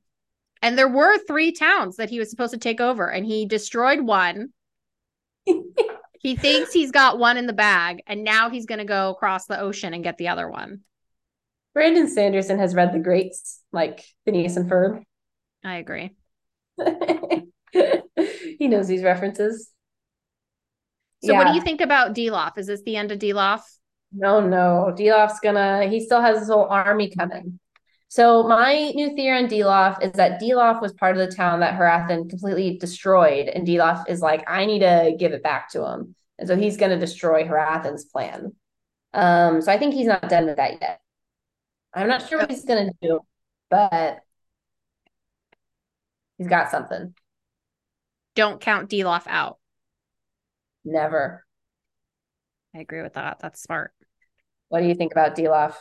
[0.61, 4.01] And there were three towns that he was supposed to take over, and he destroyed
[4.01, 4.49] one.
[5.45, 9.45] he thinks he's got one in the bag, and now he's going to go across
[9.45, 10.81] the ocean and get the other one.
[11.73, 15.03] Brandon Sanderson has read the greats like Phineas and Ferb.
[15.63, 16.15] I agree.
[17.71, 19.71] he knows these references.
[21.23, 22.57] So, what do you think about Dilaf?
[22.57, 23.61] Is this the end of Dilaf?
[24.18, 24.93] No, no.
[24.97, 27.59] Dilaf's gonna, he still has his whole army coming.
[28.07, 31.78] So my new theory on Dilaf is that Dilaf was part of the town that
[31.80, 36.15] Hrathen completely destroyed, and Dilaf is like, I need to give it back to him.
[36.39, 38.53] And so he's gonna destroy Hrathen's plan.
[39.13, 40.99] Um, so I think he's not done with that yet.
[41.93, 43.20] I'm not sure what he's gonna do,
[43.70, 44.20] but
[46.38, 47.13] he's got something.
[48.36, 49.59] Don't count Dilaf out.
[50.86, 51.45] Never.
[52.74, 53.39] I agree with that.
[53.41, 53.91] That's smart.
[54.70, 55.74] What do you think about Dilaf?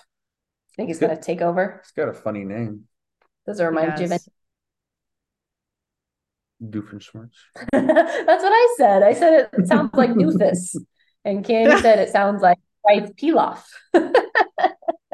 [0.77, 1.81] Think he's gonna take over?
[1.83, 2.85] He's got a funny name.
[3.47, 4.33] Does it remind you of anything?
[6.63, 7.31] Doofenshmirtz.
[7.73, 9.03] That's what I said.
[9.03, 10.77] I said it sounds like doofus.
[11.25, 13.61] And Candy said it sounds like rice pilaf.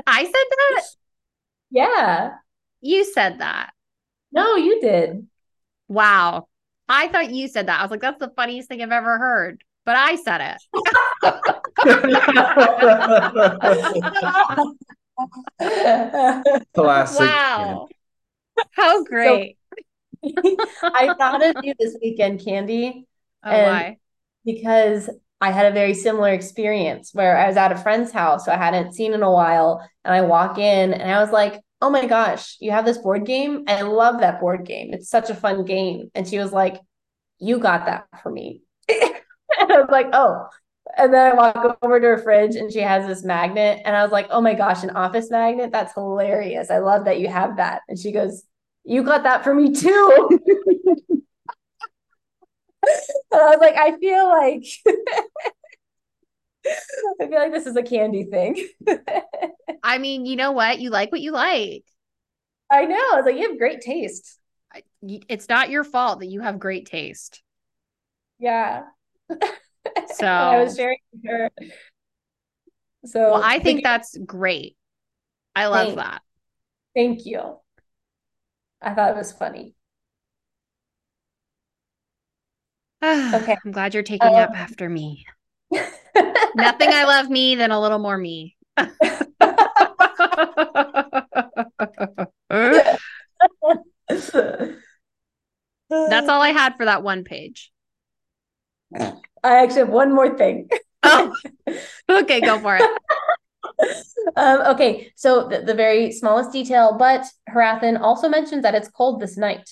[0.07, 0.83] I said that?
[1.75, 2.33] Yeah.
[2.83, 3.71] You said that.
[4.31, 5.27] No, you did.
[5.89, 6.49] Wow.
[6.87, 7.81] I thought you said that.
[7.81, 9.65] I was like, that's the funniest thing I've ever heard.
[9.85, 10.59] But I said it.
[16.75, 17.21] Classic.
[17.21, 17.89] Wow.
[18.73, 19.57] How great.
[20.25, 23.07] I thought of you this weekend, Candy,
[23.45, 23.97] oh, and- why?
[24.45, 25.11] because
[25.41, 28.57] I had a very similar experience where I was at a friend's house who I
[28.57, 29.85] hadn't seen in a while.
[30.05, 33.27] And I walk in and I was like, oh my gosh, you have this board
[33.27, 33.65] game?
[33.67, 34.95] I love that board game.
[34.95, 36.13] It's such a fun game.
[36.15, 36.81] And she was like,
[37.41, 38.63] you got that for me.
[39.71, 40.49] I was like, oh.
[40.97, 43.81] And then I walk over to her fridge and she has this magnet.
[43.85, 45.71] And I was like, oh my gosh, an office magnet?
[45.73, 46.71] That's hilarious.
[46.71, 47.83] I love that you have that.
[47.89, 48.43] And she goes,
[48.85, 50.29] you got that for me too.
[52.83, 54.65] and I was like, I feel like
[57.21, 58.69] I feel like this is a candy thing.
[59.83, 60.81] I mean, you know what?
[60.81, 61.85] You like what you like.
[62.71, 62.97] I know.
[62.97, 64.39] I was like, you have great taste.
[65.03, 67.43] It's not your fault that you have great taste.
[68.39, 68.83] Yeah.
[70.15, 71.51] So, I was sharing her.
[73.05, 74.77] So well, I think that's great.
[75.55, 76.03] I love Thanks.
[76.03, 76.23] that.
[76.95, 77.59] thank you.
[78.81, 79.75] I thought it was funny.
[83.03, 83.57] Okay.
[83.65, 85.25] I'm glad you're taking up Um, after me.
[86.55, 88.57] Nothing I love me than a little more me.
[95.89, 97.71] That's all I had for that one page.
[99.45, 100.69] I actually have one more thing.
[101.05, 101.35] Oh,
[102.09, 102.89] okay, go for it.
[104.37, 109.19] um, okay, so the, the very smallest detail, but Hrathen also mentions that it's cold
[109.21, 109.69] this night,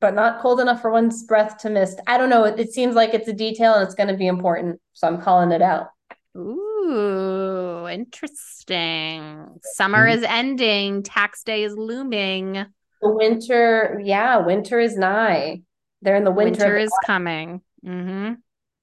[0.00, 2.00] but not cold enough for one's breath to mist.
[2.06, 2.44] I don't know.
[2.44, 5.20] It, it seems like it's a detail and it's going to be important, so I'm
[5.20, 5.88] calling it out.
[6.34, 9.60] Ooh, interesting.
[9.62, 10.14] Summer Mhm.
[10.14, 11.02] is ending.
[11.02, 12.64] Tax day is looming.
[13.02, 15.60] The winter, yeah, winter is nigh.
[16.00, 16.64] They're in the winter.
[16.64, 17.60] Winter is coming.
[17.84, 18.32] Hmm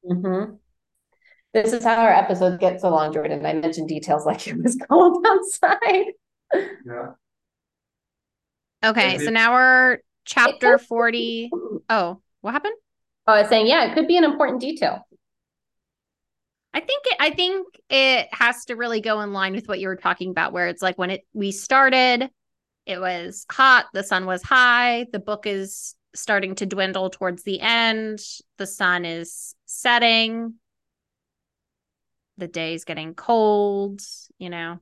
[0.08, 0.44] hmm
[1.54, 3.46] This is how our episode gets so long, Jordan.
[3.46, 6.06] I mentioned details like it was cold outside.
[6.54, 7.12] Yeah.
[8.84, 11.50] Okay, Maybe- so now we're chapter 40.
[11.90, 12.76] Oh, what happened?
[13.28, 15.08] Oh, I was saying, yeah, it could be an important detail.
[16.74, 19.88] I think it, I think it has to really go in line with what you
[19.88, 22.30] were talking about, where it's like when it we started,
[22.86, 27.62] it was hot, the sun was high, the book is starting to dwindle towards the
[27.62, 28.20] end,
[28.58, 30.56] the sun is setting,
[32.38, 34.02] the day's getting cold,
[34.38, 34.80] you know.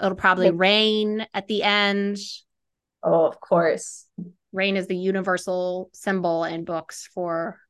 [0.00, 2.18] It'll probably rain at the end.
[3.02, 4.06] Oh, of course.
[4.52, 7.60] Rain is the universal symbol in books for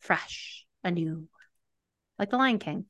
[0.00, 1.28] fresh, anew,
[2.18, 2.86] like the Lion King.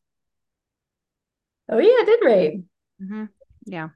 [1.69, 2.69] Oh, yeah, it did rain.
[2.99, 3.25] hmm
[3.67, 3.91] Yeah.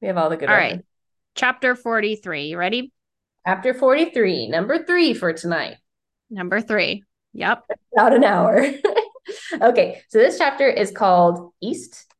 [0.00, 0.84] We have all the good All right.
[1.38, 2.46] Chapter 43.
[2.46, 2.92] You ready?
[3.46, 5.76] Chapter 43, number three for tonight.
[6.30, 7.04] Number three.
[7.32, 7.62] Yep.
[7.94, 8.66] About an hour.
[9.62, 12.12] okay, so this chapter is called East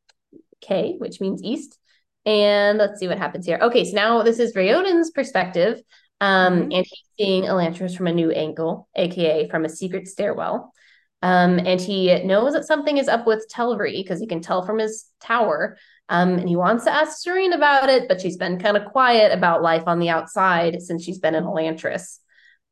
[0.61, 1.81] K, which means east.
[2.25, 3.59] And let's see what happens here.
[3.61, 5.83] Okay, so now this is Raoden's perspective.
[6.21, 6.77] Um, Mhm.
[6.77, 10.73] and he's seeing Elantris from a new angle, aka from a secret stairwell.
[11.23, 14.79] Um, and he knows that something is up with Telrii because he can tell from
[14.79, 15.77] his tower.
[16.09, 19.33] Um, and he wants to ask Sarene about it, but she's been kind of quiet
[19.33, 22.19] about life on the outside since she's been in Elantris.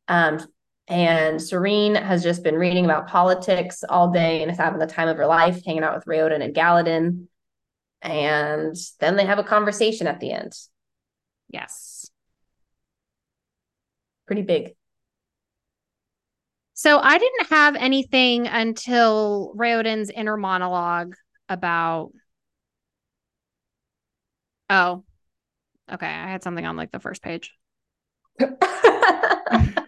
[0.08, 0.40] Um,
[0.88, 5.08] and Sarene has just been reading about politics all day and is having the time
[5.08, 7.26] of her life, hanging out with Raoden and Galladon.
[8.00, 10.52] And then they have a conversation at the end.
[11.50, 12.08] Yes.
[14.26, 14.76] Pretty big.
[16.74, 21.14] So I didn't have anything until Raoden's inner monologue
[21.48, 22.12] about.
[24.68, 25.04] Oh,
[25.92, 26.06] okay.
[26.06, 27.54] I had something on like the first page.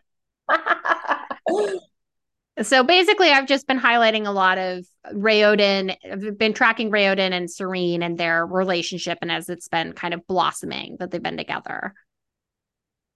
[2.62, 5.96] So basically, I've just been highlighting a lot of Raoden.
[6.10, 10.26] I've been tracking Raoden and Sarene and their relationship, and as it's been kind of
[10.26, 11.94] blossoming that they've been together.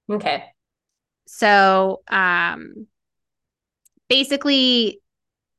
[0.09, 0.45] okay.
[1.27, 2.87] So, um,
[4.09, 5.01] basically,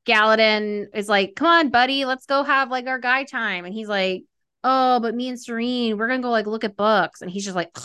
[0.06, 3.90] Galladon is like, "Come on, buddy, let's go have like our guy time," and he's
[3.90, 4.24] like,
[4.64, 7.56] "Oh, but me and Sarene, we're gonna go like look at books," and he's just
[7.56, 7.76] like,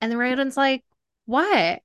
[0.00, 0.84] and then Raoden's like,
[1.26, 1.82] "What?"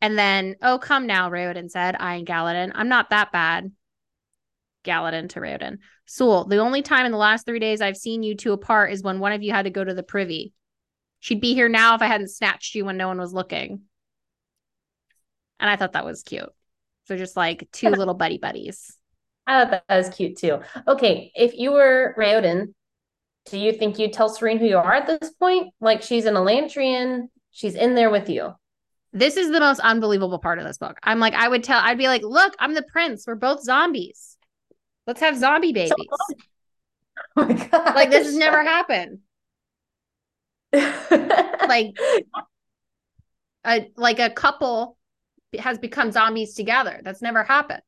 [0.00, 2.72] And then, "Oh, come now," Raoden said, I and Galladon.
[2.74, 3.72] "I'm not that bad."
[4.84, 5.78] Galladon to Raoden.
[6.06, 9.02] Sule, the only time in the last three days I've seen you two apart is
[9.02, 10.52] when one of you had to go to the privy.
[11.20, 13.82] She'd be here now if I hadn't snatched you when no one was looking.
[15.58, 16.52] And I thought that was cute.
[17.06, 18.96] So just like two little buddy buddies.
[19.46, 20.60] I thought that was cute too.
[20.88, 22.74] Okay, if you were Raoden,
[23.46, 25.72] do you think you'd tell Sarene who you are at this point?
[25.80, 28.54] Like she's an Elantrian, she's in there with you.
[29.12, 30.98] This is the most unbelievable part of this book.
[31.02, 33.26] I'm like, I would tell, I'd be like, look, I'm the prince.
[33.26, 34.36] We're both zombies.
[35.06, 35.94] Let's have zombie babies.
[37.36, 37.94] Oh my god.
[37.94, 39.18] like this has never happened.
[41.68, 41.96] Like
[43.64, 44.96] a like a couple
[45.58, 47.00] has become zombies together.
[47.02, 47.82] That's never happened.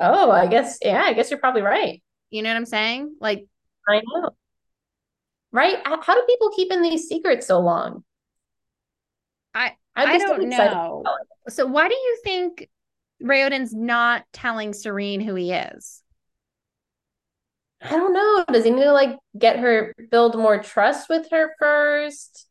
[0.00, 2.02] Oh, I guess yeah, I guess you're probably right.
[2.30, 3.16] You know what I'm saying?
[3.20, 3.46] Like
[3.88, 4.30] I know.
[5.52, 5.78] Right?
[5.84, 8.04] How do people keep in these secrets so long?
[9.54, 11.04] I I don't know.
[11.48, 12.68] So why do you think
[13.22, 16.02] Raoden's not telling Sarene who he is?
[17.82, 18.44] I don't know.
[18.52, 22.46] Does he need to like get her build more trust with her first?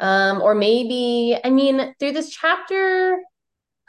[0.00, 3.16] Um, or maybe, I mean, through this chapter,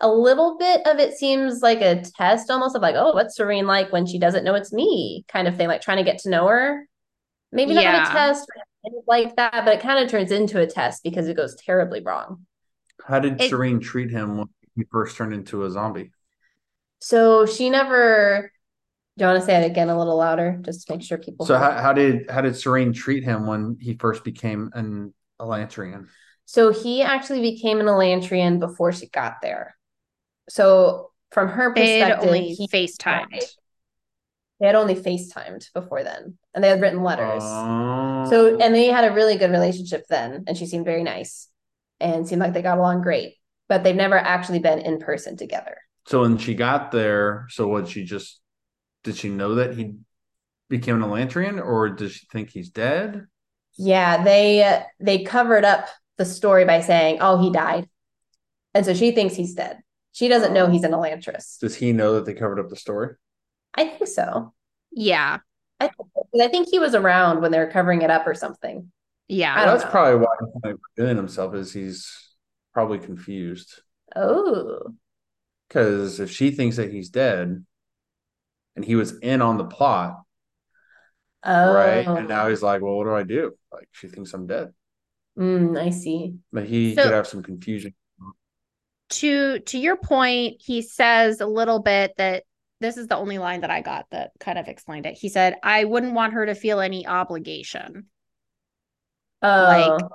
[0.02, 3.66] a little bit of it seems like a test almost of like, oh, what's Sarene
[3.66, 6.30] like when she doesn't know it's me kind of thing, like trying to get to
[6.30, 6.88] know her.
[7.52, 8.10] Maybe not Yeah.
[8.10, 8.50] a test
[9.08, 12.46] like that, but it kind of turns into a test because it goes terribly wrong.
[13.06, 16.12] How did It- Sarene treat him when he first turned into a zombie?
[17.00, 18.52] So she never,
[19.18, 21.46] do you want to say it again a little louder just to make sure people
[21.46, 26.08] So how, how did how did Serene treat him when he first became an Elantrian?
[26.46, 29.76] So he actually became an Elantrian before she got there.
[30.50, 33.30] So from her They had perspective, only he FaceTimed.
[33.32, 33.44] died.
[34.60, 37.44] They had only FaceTimed before then, and they had written letters.
[37.44, 38.28] Oh.
[38.30, 41.50] So, and they had a really good relationship then, and she seemed very nice
[42.00, 43.36] and seemed like they got along great,
[43.68, 45.78] but they've never actually been in person together.
[46.08, 48.40] So when she got there, so what she just
[49.04, 49.96] did she know that he
[50.70, 53.26] became an Elantrian or does she think he's dead?
[53.78, 55.88] Yeah, they uh, they covered up
[56.18, 57.90] the story by saying, "Oh, he died,"
[58.74, 59.80] and so she thinks he's dead.
[60.16, 61.60] She doesn't know he's an Elantris.
[61.60, 63.16] Does he know that they covered up the story?
[63.74, 64.54] I think so.
[64.94, 65.40] Yeah.
[65.82, 68.90] I think, I think he was around when they were covering it up or something.
[69.28, 69.54] Yeah.
[69.54, 69.92] I don't that's know.
[69.92, 72.10] probably why he's not revealing himself is he's
[72.74, 73.82] probably confused.
[74.16, 74.94] Oh.
[75.68, 77.66] Because if she thinks that he's dead
[78.78, 80.22] and he was in on the plot,
[81.44, 81.74] Oh.
[81.74, 82.08] right?
[82.08, 83.52] And now he's like, Well, what do I do?
[83.74, 84.70] Like she thinks I'm dead.
[85.38, 86.36] Mm, I see.
[86.54, 87.94] But he So- could have some confusion.
[89.10, 92.44] To to your point, he says a little bit that
[92.82, 95.14] this is the only line that I got that kind of explained it.
[95.18, 98.08] He said, "I wouldn't want her to feel any obligation."
[99.42, 99.98] Oh.
[100.00, 100.12] Like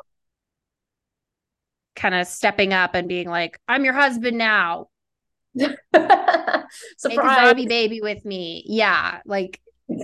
[1.97, 4.89] kind of stepping up and being like, "I'm your husband now.
[5.55, 6.65] Make a
[6.97, 7.49] Surprise.
[7.49, 9.61] zombie baby with me." Yeah, like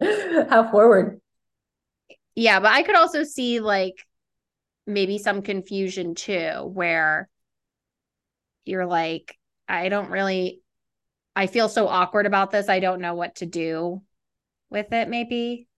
[0.00, 1.20] How forward.
[2.34, 4.06] yeah, but I could also see like
[4.86, 7.28] maybe some confusion too, where
[8.64, 9.36] you're like,
[9.68, 10.60] I don't really,
[11.36, 12.68] I feel so awkward about this.
[12.68, 14.02] I don't know what to do
[14.70, 15.68] with it, maybe.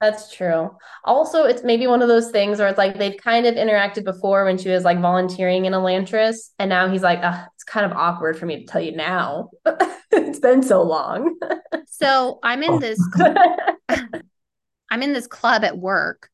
[0.00, 0.70] That's true.
[1.04, 4.46] Also, it's maybe one of those things where it's like they've kind of interacted before
[4.46, 7.20] when she was like volunteering in Elantris, and now he's like,
[7.54, 9.50] it's kind of awkward for me to tell you now.
[10.10, 11.36] it's been so long.
[11.84, 12.78] So I'm in Oh.
[12.78, 12.98] this,
[14.90, 16.30] I'm in this club at work,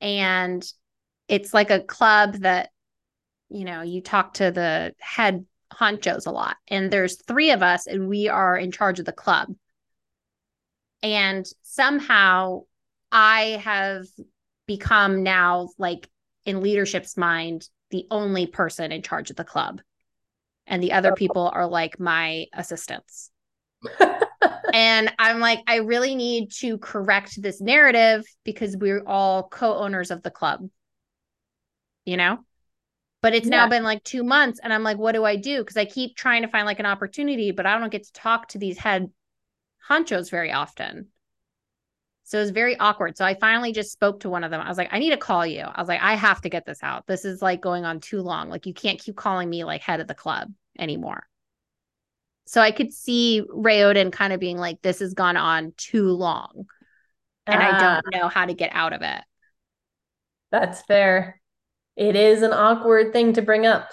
[0.00, 0.64] and
[1.28, 2.70] it's like a club that,
[3.50, 7.86] you know, you talk to the head honchos a lot, and there's three of us,
[7.86, 9.48] and we are in charge of the club.
[11.02, 12.62] And somehow
[13.10, 14.06] I have
[14.66, 16.08] become now, like
[16.44, 19.80] in leadership's mind, the only person in charge of the club.
[20.66, 21.16] And the other oh.
[21.16, 23.30] people are like my assistants.
[24.72, 30.10] and I'm like, I really need to correct this narrative because we're all co owners
[30.10, 30.68] of the club,
[32.04, 32.38] you know?
[33.22, 35.58] But it's now been like two months, and I'm like, what do I do?
[35.58, 38.48] Because I keep trying to find like an opportunity, but I don't get to talk
[38.48, 39.10] to these head
[39.88, 41.08] honchos very often.
[42.24, 43.16] So it's very awkward.
[43.16, 44.60] So I finally just spoke to one of them.
[44.60, 45.62] I was like, I need to call you.
[45.62, 47.06] I was like, I have to get this out.
[47.06, 48.48] This is like going on too long.
[48.48, 51.26] Like, you can't keep calling me like head of the club anymore.
[52.46, 56.66] So I could see Raoden kind of being like, this has gone on too long.
[57.50, 59.22] And I Ah, don't know how to get out of it.
[60.50, 61.39] That's fair.
[61.96, 63.90] It is an awkward thing to bring up.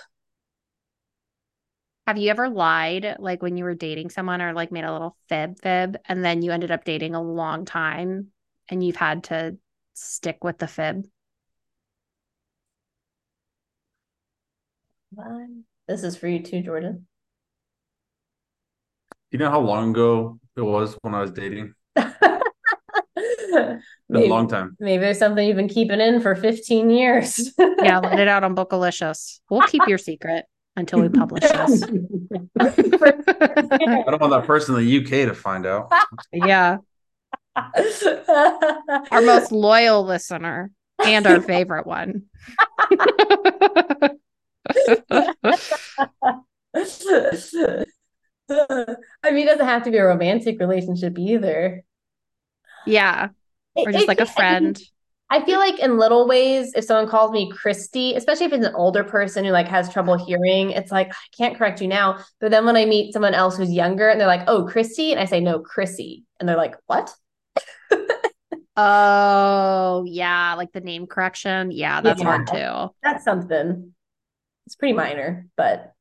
[2.08, 5.18] Have you ever lied like when you were dating someone or like made a little
[5.28, 8.28] fib fib and then you ended up dating a long time
[8.70, 9.58] and you've had to
[9.94, 11.06] stick with the fib?
[15.88, 17.08] This is for you too, Jordan.
[19.32, 21.74] You know how long ago it was when I was dating?
[23.52, 24.78] Been a maybe, long time.
[24.80, 27.52] maybe there's something you've been keeping in for 15 years.
[27.60, 29.40] Yeah, let it out on Bookalicious.
[29.50, 30.46] We'll keep your secret
[30.76, 31.84] until we publish this.
[32.60, 35.92] I don't want that person in the UK to find out.
[36.34, 36.78] yeah,
[37.56, 40.72] our most loyal listener
[41.04, 42.24] and our favorite one.
[42.80, 44.10] I
[49.32, 51.84] mean, it doesn't have to be a romantic relationship either.
[52.88, 53.30] Yeah,
[53.76, 54.80] or just like a friend.
[55.30, 58.76] I feel like in little ways, if someone calls me Christy, especially if it's an
[58.76, 62.20] older person who like has trouble hearing, it's like I can't correct you now.
[62.40, 65.20] But then when I meet someone else who's younger and they're like, "Oh, Christy," and
[65.20, 67.14] I say, "No, Chrissy," and they're like, "What?"
[68.80, 71.72] Oh, yeah, like the name correction.
[71.72, 72.94] Yeah, that's hard too.
[73.02, 73.96] That's something.
[74.68, 75.94] It's pretty minor, but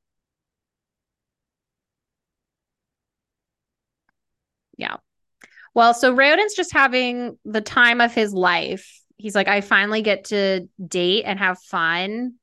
[5.76, 8.98] Well, so Raoden's just having the time of his life.
[9.18, 12.36] He's like, I finally get to date and have fun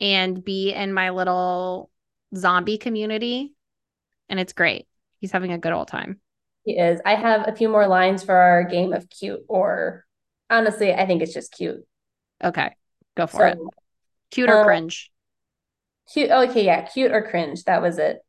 [0.00, 1.90] and be in my little
[2.34, 3.52] zombie community.
[4.30, 4.86] And it's great.
[5.20, 6.18] He's having a good old time.
[6.64, 6.98] he is.
[7.04, 10.06] I have a few more lines for our game of cute, or
[10.48, 11.86] honestly, I think it's just cute.
[12.42, 12.70] Okay,
[13.18, 13.58] go for it.
[14.30, 15.10] Cute or uh, cringe?
[16.10, 16.30] cute.
[16.30, 17.64] Okay, yeah, cute or cringe.
[17.64, 18.20] That was it.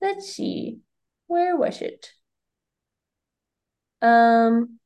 [0.00, 0.78] Let's see.
[1.26, 2.13] Where was it?
[4.04, 4.78] Um.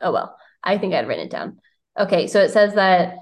[0.00, 1.58] Oh well, I think I'd written it down.
[1.98, 3.16] Okay, so it says that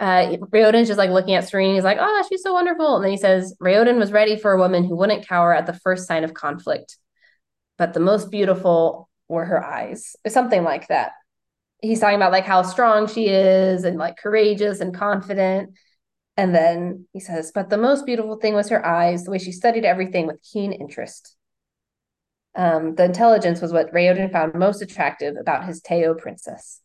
[0.00, 1.74] uh Raoden's just like looking at Sarene.
[1.74, 4.58] He's like, "Oh, she's so wonderful." And then he says, "Raoden was ready for a
[4.58, 6.96] woman who wouldn't cower at the first sign of conflict,
[7.78, 11.12] but the most beautiful were her eyes." Something like that.
[11.82, 15.78] He's talking about like how strong she is and like courageous and confident.
[16.38, 19.52] And then he says, "But the most beautiful thing was her eyes, the way she
[19.52, 21.37] studied everything with keen interest."
[22.58, 26.80] Um, the intelligence was what Raoden found most attractive about his Teo princess.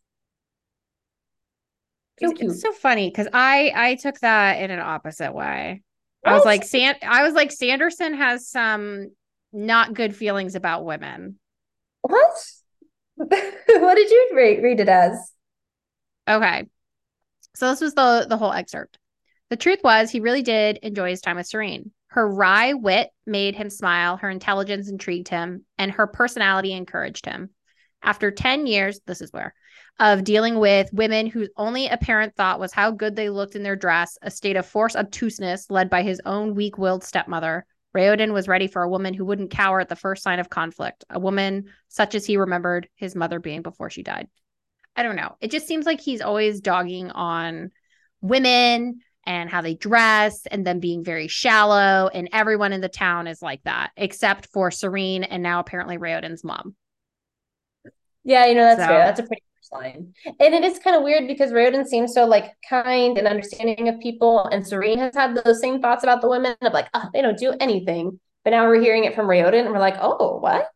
[2.20, 2.52] So It's, cute.
[2.52, 5.82] it's so funny because I I took that in an opposite way.
[6.24, 9.10] I was like, San I was like, Sanderson has some
[9.52, 11.40] not good feelings about women.
[12.02, 12.46] What?
[13.16, 15.34] what did you rate, read it as?
[16.30, 16.66] Okay.
[17.56, 19.00] So this was the the whole excerpt.
[19.50, 21.90] The truth was he really did enjoy his time with Sarene.
[22.14, 27.50] Her wry wit made him smile, her intelligence intrigued him, and her personality encouraged him.
[28.04, 29.56] After 10 years, this is where,
[30.00, 33.76] of dealing with women whose only apparent thought was how good they looked in their
[33.76, 38.48] dress, a state of forced obtuseness led by his own weak willed stepmother, Raoden was
[38.48, 41.66] ready for a woman who wouldn't cower at the first sign of conflict, a woman
[41.90, 44.28] such as he remembered his mother being before she died.
[44.96, 45.36] I don't know.
[45.42, 47.72] It just seems like he's always dogging on
[48.22, 52.10] women and how they dress and them being very shallow.
[52.14, 56.44] And everyone in the town is like that, except for Sarene and now apparently Raoden's
[56.44, 56.76] mom.
[58.24, 59.06] Yeah, you know, that's So- fair.
[59.06, 60.14] That's a pretty first line.
[60.26, 64.00] And it is kind of weird because Raoden seems so like kind and understanding of
[64.00, 67.22] people, and Sarene has had those same thoughts about the women of like, oh, they
[67.22, 68.20] don't do anything.
[68.44, 70.68] But now we're hearing it from Raoden, and we're like, oh, what?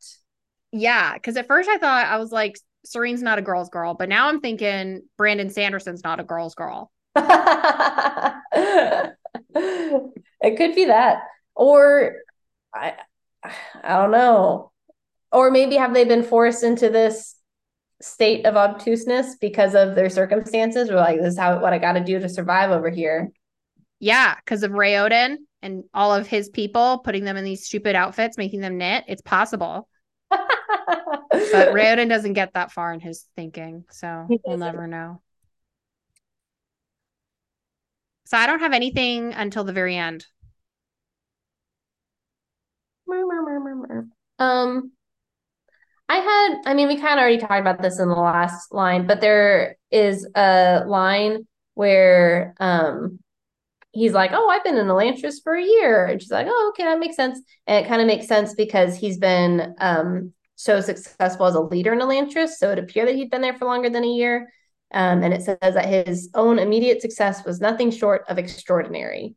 [0.72, 1.14] Yeah.
[1.14, 3.94] Because at first I thought I was like, Sarene's not a girl's girl.
[3.94, 6.92] But now I'm thinking Brandon Sanderson's not a girl's girl.
[10.42, 11.24] it could be that.
[11.56, 12.16] Or
[12.74, 12.94] I
[13.44, 14.72] I don't know.
[15.32, 17.36] Or maybe have they been forced into this
[18.02, 20.90] state of obtuseness because of their circumstances?
[20.90, 23.32] We're like, this is how what I gotta do to survive over here.
[24.00, 24.36] Yeah.
[24.36, 28.62] Because of Raoden and all of his people putting them in these stupid outfits, making
[28.62, 29.06] them knit.
[29.08, 29.88] It's possible.
[31.52, 33.86] But Raoden doesn't get that far in his thinking.
[33.92, 35.22] So we'll never know.
[38.28, 40.28] So I don't have anything until the very end.
[44.40, 44.92] Um,
[46.10, 49.08] I had, I mean, we kind of already talked about this in the last line,
[49.08, 53.20] but there is a line where um
[53.94, 56.06] he's like, Oh, I've been in Elantris for a year.
[56.06, 57.40] And she's like, Oh, okay, that makes sense.
[57.68, 61.94] And it kind of makes sense because he's been um so successful as a leader
[61.94, 62.52] in Elantris.
[62.58, 64.50] So it appeared that he'd been there for longer than a year.
[64.92, 69.36] Um, and it says that his own immediate success was nothing short of extraordinary.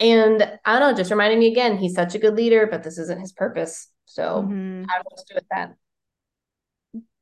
[0.00, 2.98] And I don't know, just reminding me again, he's such a good leader, but this
[2.98, 3.88] isn't his purpose.
[4.06, 4.86] So Mhm.
[4.88, 5.76] how do we do with that?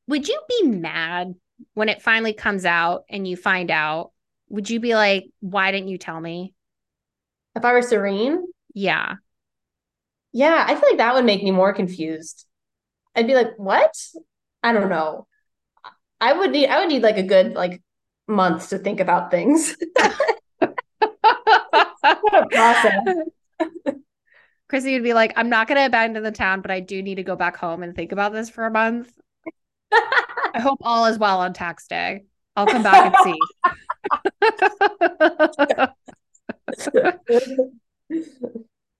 [0.07, 1.35] Would you be mad
[1.73, 4.11] when it finally comes out and you find out?
[4.49, 6.53] Would you be like, why didn't you tell me?
[7.55, 9.15] If I were Sarene, Yeah.
[10.31, 12.45] yeah, I feel like that would make me more confused.
[13.15, 13.95] I'd be like, what?
[14.63, 15.27] I don't know.
[16.21, 17.81] I would need I would need like a good like
[18.27, 19.75] month to think about things.
[22.33, 22.99] What a process.
[24.69, 27.15] Chrissy would be like, I'm not going to abandon the town, but I do need
[27.15, 29.13] to go back home and think about this for a month.
[29.93, 32.23] I hope all is well on tax day.
[32.55, 33.39] I'll come back and see.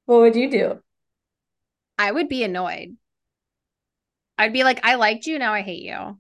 [0.05, 0.79] What would you do?
[1.97, 2.97] I would be annoyed.
[4.37, 6.17] I'd be like, I liked you, now I hate you.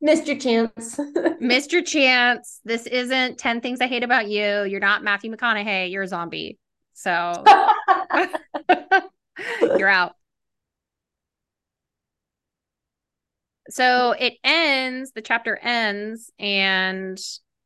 [0.00, 0.96] Your chance.
[0.96, 1.84] Mr.
[1.84, 4.64] Chance, this isn't 10 things I hate about you.
[4.64, 5.90] You're not Matthew McConaughey.
[5.90, 6.58] You're a zombie.
[6.94, 7.44] So
[9.60, 10.14] you're out.
[13.68, 17.18] So it ends, the chapter ends, and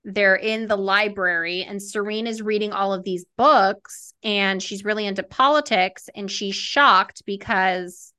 [0.04, 5.06] they're in the library, and Sarene is reading all of these books, and she's really
[5.06, 8.13] into politics, and she's shocked because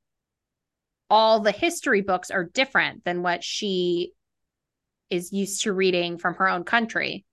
[1.10, 4.12] all the history books are different than what she
[5.10, 7.26] is used to reading from her own country.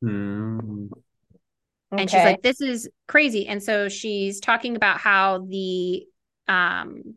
[0.00, 0.86] Hmm.
[1.92, 3.46] And she's like, this is crazy.
[3.46, 6.04] And so she's talking about how the
[6.48, 7.14] um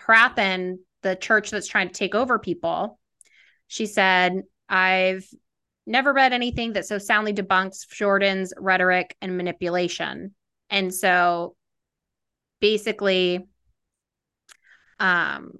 [0.00, 2.98] Hrathen, the church that's trying to take over people,
[3.66, 5.26] she said, I've
[5.86, 10.34] never read anything that so soundly debunks Fjorden's rhetoric and manipulation.
[10.70, 11.56] And so
[12.60, 13.46] basically,
[15.00, 15.52] um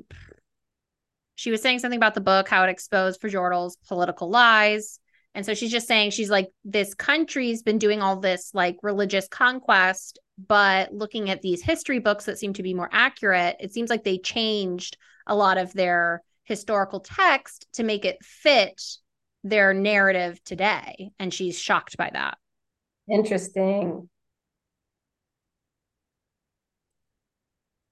[1.41, 5.01] she was saying something about the book, how it exposed Fjordell's political lies.
[5.35, 9.27] And so she's just saying, she's like, this country's been doing all this like religious
[9.27, 13.89] conquest, but looking at these history books that seem to be more accurate, it seems
[13.89, 18.79] like they changed a lot of their historical text to make it fit
[19.43, 21.11] their narrative today.
[21.19, 22.37] And she's shocked by that.
[23.11, 24.11] Interesting.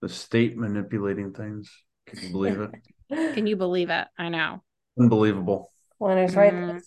[0.09, 1.71] The state manipulating things.
[2.07, 2.71] Can you believe it?
[3.35, 4.07] Can you believe it?
[4.17, 4.63] I know.
[4.99, 5.71] Unbelievable.
[5.99, 6.55] Winners right.
[6.55, 6.83] Mhm.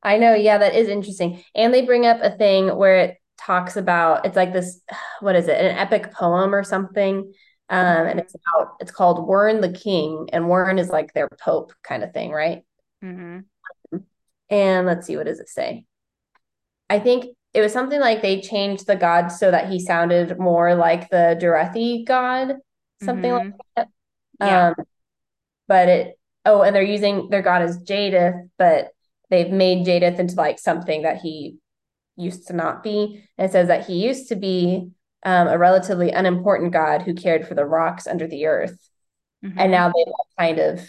[0.00, 1.42] I know, yeah, that is interesting.
[1.56, 4.80] And they bring up a thing where it talks about it's like this,
[5.20, 7.32] what is it, an epic poem or something.
[7.68, 11.72] Um, and it's about it's called Wyrn the King, and Wyrn is like their pope
[11.82, 12.62] kind of thing, right?
[13.02, 13.40] hmm
[14.48, 15.84] And let's see, what does it say?
[16.88, 20.74] I think it was something like they changed the god so that he sounded more
[20.74, 22.54] like the Derethi god,
[23.02, 23.88] something like that.
[24.40, 24.68] Yeah.
[24.68, 24.74] Um,
[25.66, 28.90] but it oh, and they're using their god as Jaddeth, but
[29.30, 31.56] they've made Jaddeth into like something that he
[32.16, 33.24] used to not be.
[33.36, 34.90] And it says that he used to be
[35.24, 38.76] um, a relatively unimportant god who cared for the rocks under the earth.
[39.44, 39.58] Mm-hmm.
[39.58, 40.80] And now they've kind of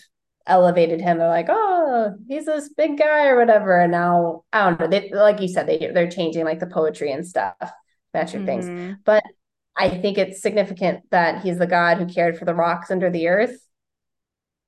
[0.50, 1.18] elevated him.
[1.18, 3.80] They're like, oh, he's this big guy or whatever.
[3.80, 4.88] And now I don't know.
[4.88, 7.56] They, like you said, they they're changing like the poetry and stuff,
[8.14, 8.66] magic things.
[8.66, 8.98] Mhm.
[9.06, 9.24] But
[9.78, 13.28] I think it's significant that he's the god who cared for the rocks under the
[13.28, 13.58] earth.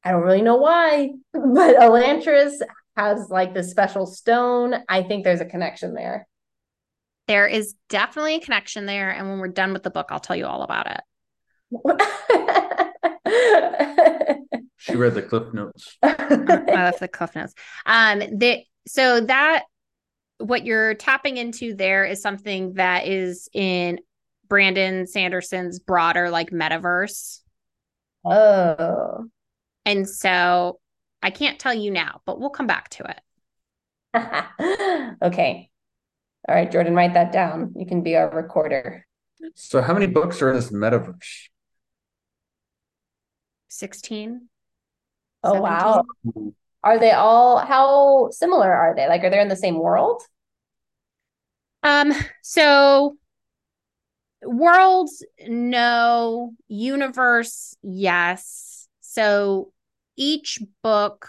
[0.03, 2.61] I don't really know why, but Elantris
[2.95, 4.75] has like this special stone.
[4.87, 6.27] I think there's a connection there.
[7.27, 9.09] There is definitely a connection there.
[9.09, 11.01] And when we're done with the book, I'll tell you all about it.
[14.81, 15.95] She read the cliff notes.
[16.03, 17.53] I left the cliff notes.
[17.85, 19.65] Um, the, so that
[20.39, 23.99] what you're tapping into there is something that is in
[24.47, 27.41] Brandon Sanderson's broader like metaverse.
[28.25, 29.25] oh.
[29.85, 30.79] And so
[31.21, 33.15] I can't tell you now, but we'll come back to
[34.13, 35.15] it.
[35.21, 35.69] okay.
[36.49, 37.73] All right, Jordan, write that down.
[37.75, 39.05] You can be our recorder.
[39.55, 41.49] So how many books are in this metaverse?
[43.69, 44.49] 16.
[45.43, 45.63] Oh, 17?
[45.63, 46.03] wow.
[46.83, 49.07] Are they all, how similar are they?
[49.07, 50.23] Like, are they in the same world?
[51.83, 53.17] Um, so
[54.43, 56.53] worlds, no.
[56.67, 58.87] Universe, yes.
[59.01, 59.71] So
[60.15, 61.27] each book,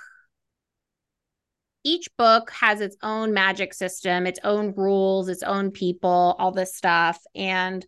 [1.84, 6.74] each book has its own magic system, its own rules, its own people, all this
[6.76, 7.20] stuff.
[7.34, 7.84] And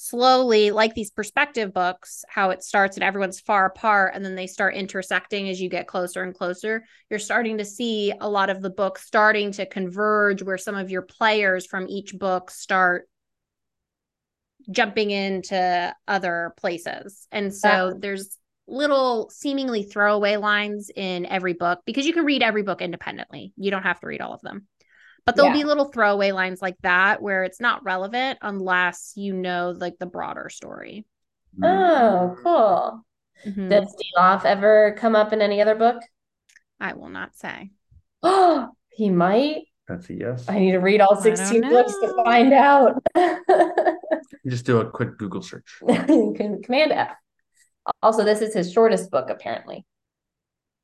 [0.00, 4.46] slowly, like these perspective books, how it starts and everyone's far apart and then they
[4.46, 6.84] start intersecting as you get closer and closer.
[7.10, 10.88] You're starting to see a lot of the books starting to converge where some of
[10.88, 13.08] your players from each book start
[14.70, 17.26] jumping into other places.
[17.32, 18.38] And so there's
[18.68, 23.52] little seemingly throwaway lines in every book because you can read every book independently.
[23.56, 24.68] You don't have to read all of them.
[25.28, 25.62] But there'll Yeah.
[25.62, 30.06] be little throwaway lines like that where it's not relevant unless you know like the
[30.06, 31.04] broader story.
[31.62, 33.04] Oh, cool.
[33.44, 33.68] Mhm.
[33.68, 36.02] Does Dilaf ever come up in any other book?
[36.80, 37.72] I will not say.
[38.22, 39.64] Oh, he might.
[39.86, 40.46] That's a yes.
[40.48, 43.02] I need to read all 16 books to find out.
[44.46, 45.78] Just do a quick Google search.
[45.86, 47.14] Command F.
[48.02, 49.84] Also, this is his shortest book, apparently,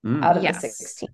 [0.04, 0.22] Mm.
[0.22, 0.60] out of Yes.
[0.60, 1.08] the 16.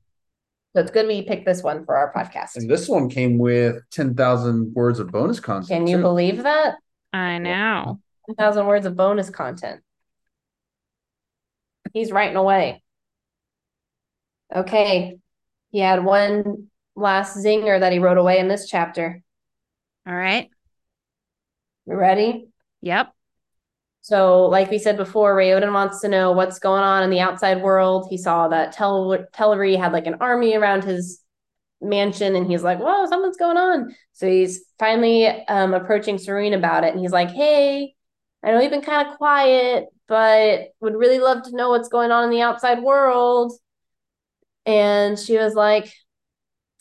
[0.75, 2.57] So it's good we picked this one for our podcast.
[2.57, 5.69] And this one came with 10,000 words of bonus content.
[5.69, 6.03] Can you too.
[6.03, 6.77] believe that?
[7.13, 8.01] I know.
[8.27, 9.81] 1,000 words of bonus content.
[11.93, 12.83] He's writing away.
[14.55, 15.19] Okay.
[15.73, 19.23] He had one last zinger that he wrote away in this chapter.
[20.07, 20.49] All right.
[21.87, 22.47] You ready?
[22.83, 23.13] Yep.
[24.03, 27.63] So, like we said before, Raoden wants to know what's going on in the outside
[27.63, 28.07] world.
[28.09, 31.21] He saw that Tel Telrii had like an army around his
[31.83, 36.85] mansion, and he's like, "Whoa, something's going on." So he's finally um, approaching Sarene about
[36.85, 37.95] it, and he's like, "Hey,
[38.43, 42.11] I know you've been kind of quiet, but would really love to know what's going
[42.11, 43.53] on in the outside world."
[44.67, 45.93] And she was like,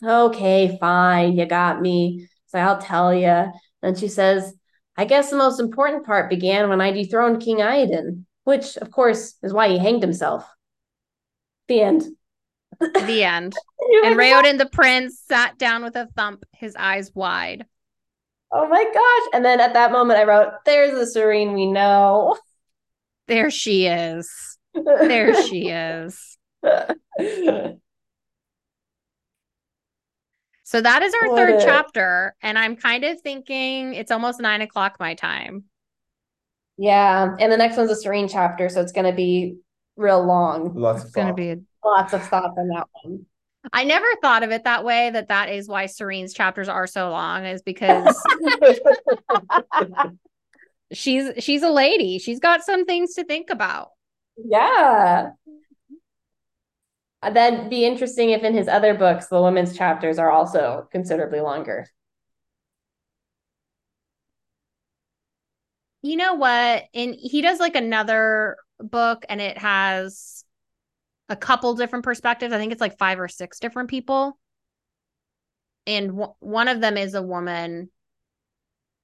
[0.04, 3.52] "Okay, fine, you got me." So I'll tell you.
[3.82, 4.52] And she says,
[5.00, 9.34] I guess the most important part began when I dethroned King Iadon, which, of course,
[9.42, 10.46] is why he hanged himself.
[11.68, 12.04] The end.
[12.78, 13.54] The end.
[14.04, 17.64] And Raoden the prince sat down with a thump, his eyes wide.
[18.52, 19.30] Oh my gosh.
[19.32, 22.36] And then at that moment, I wrote, There's the Sarene we know.
[23.26, 24.30] There she is.
[24.74, 26.36] There she is.
[30.70, 32.36] So that is our What third a- chapter.
[32.42, 35.64] And I'm kind of thinking it's almost nine o'clock my time.
[36.78, 37.34] yeah.
[37.40, 38.68] And the next one's a Sarene chapter.
[38.68, 39.56] So it's going to be
[39.96, 40.72] real long.
[40.76, 43.26] Lots It's of going to be a Lots of stuff in that one.
[43.72, 47.10] I never thought of it that way that that is why Sarene's chapters are so
[47.10, 48.16] long is because
[50.92, 52.20] she's she's a lady.
[52.20, 53.88] She's got some things to think about.
[54.36, 55.30] yeah.
[57.22, 61.40] Uh, That'd be interesting if in his other books, the women's chapters are also considerably
[61.40, 61.86] longer.
[66.02, 66.84] You know what?
[66.94, 70.44] And he does like another book and it has
[71.28, 72.54] a couple different perspectives.
[72.54, 74.38] I think it's like five or six different people.
[75.86, 77.90] And w- one of them is a woman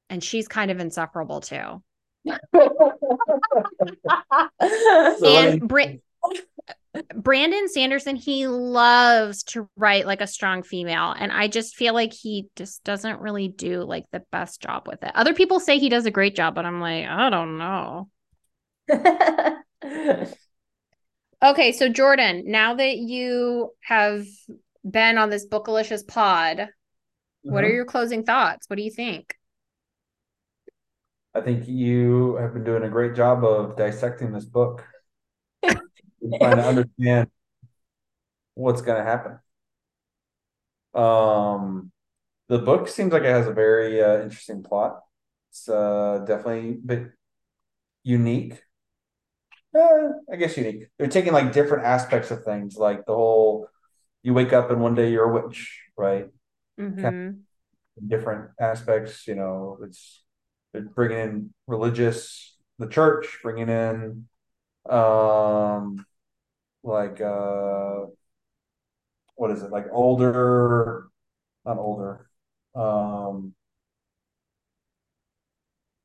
[0.09, 1.83] and she's kind of insufferable too.
[4.61, 5.87] and Bra-
[7.15, 11.15] Brandon Sanderson, he loves to write like a strong female.
[11.19, 15.03] And I just feel like he just doesn't really do like the best job with
[15.03, 15.13] it.
[15.15, 18.09] Other people say he does a great job, but I'm like, I don't know.
[21.43, 24.27] Okay, so Jordan, now that you have
[24.89, 26.69] been on this Bookalicious pod,
[27.43, 27.75] what are Mhm.
[27.75, 28.69] your closing thoughts?
[28.69, 29.37] What do you think?
[31.35, 34.83] I think you have been doing a great job of dissecting this book
[36.23, 37.31] and trying to understand
[38.55, 39.39] what's going to happen.
[40.95, 41.93] Um,
[42.49, 45.03] the book seems like it has a very uh, interesting plot.
[45.51, 47.13] It's uh, definitely a bit
[48.05, 48.63] unique.
[49.75, 50.89] Uh, I guess unique.
[50.99, 53.69] They're taking like different aspects of things, like the whole
[54.23, 56.29] you wake up and one day you're a witch, right?
[56.79, 57.47] Mhm.
[58.07, 59.27] different aspects.
[59.27, 60.23] You know, it's
[60.95, 64.29] bringing in religious, the church, bringing in,
[64.91, 66.05] um,
[66.83, 68.07] like uh,
[69.35, 69.71] what is it?
[69.71, 71.09] Like older,
[71.65, 72.29] not older,
[72.75, 73.55] um,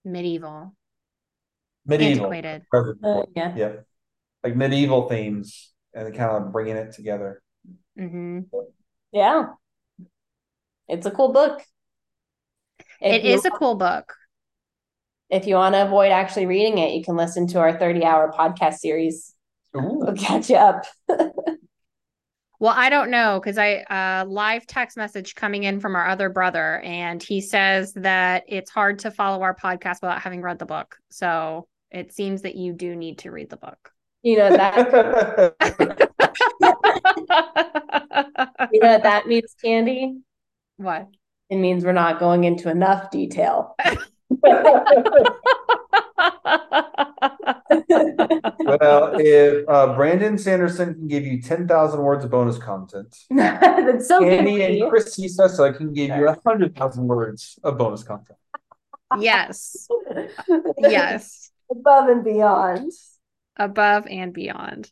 [0.05, 0.75] Medieval,
[1.85, 2.65] medieval, antiquated.
[3.03, 3.57] Uh, yeah.
[3.57, 3.71] yeah,
[4.43, 7.41] like medieval themes, and kind of bringing it together.
[7.95, 8.41] hmm
[9.11, 9.55] Yeah.
[10.87, 11.63] It's a cool book.
[13.01, 14.13] If It you, a cool book.
[15.31, 18.31] If you want to avoid actually reading it, you can listen to our 30 hour
[18.31, 19.33] podcast series.
[19.75, 19.99] Ooh.
[20.01, 20.85] We'll catch you up.
[22.59, 26.29] Well, I don't know because I uh live text message coming in from our other
[26.29, 30.67] brother, and he says that it's hard to follow our podcast without having read the
[30.67, 30.95] book.
[31.09, 33.91] So it seems that you do need to read the book.
[34.21, 34.77] You know that
[38.71, 40.19] you know what that means, Candy?
[40.77, 41.07] what?
[41.49, 43.75] It means we're not going into enough detail.
[47.69, 54.23] Well, if uh, Brandon Sanderson can give you 10,000 words of bonus content, That's so
[54.23, 54.89] Andy and good.
[54.89, 58.37] Chris Cisa can give you 100,000 words of bonus content.
[59.19, 59.87] yes.
[60.77, 61.51] Yes.
[61.69, 62.91] Above and beyond.
[63.57, 64.91] Above and beyond.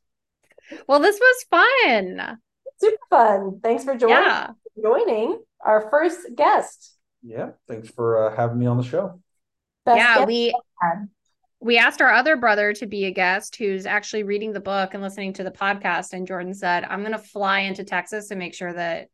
[0.88, 2.38] Well, this was fun.
[2.80, 3.60] Super fun.
[3.62, 4.52] Thanks for joining Yeah.
[4.82, 6.96] joining our first guest.
[7.22, 9.20] Yeah, thanks for uh, having me on the show.
[9.90, 10.54] Best yeah, guest we
[11.62, 15.02] we asked our other brother to be a guest who's actually reading the book and
[15.02, 18.54] listening to the podcast and Jordan said, "I'm going to fly into Texas to make
[18.54, 19.08] sure that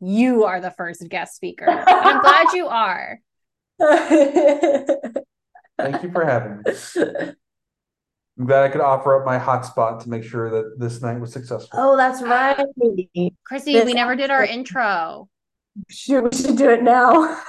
[0.00, 3.20] you are the first guest speaker." I'm glad you are.
[5.78, 7.32] Thank you for having me.
[8.38, 11.32] I'm glad I could offer up my hotspot to make sure that this night was
[11.32, 11.70] successful.
[11.74, 12.56] oh, that's right.
[13.44, 15.28] Chrissy, This we never did our intro.
[15.88, 17.40] Should we should do it now?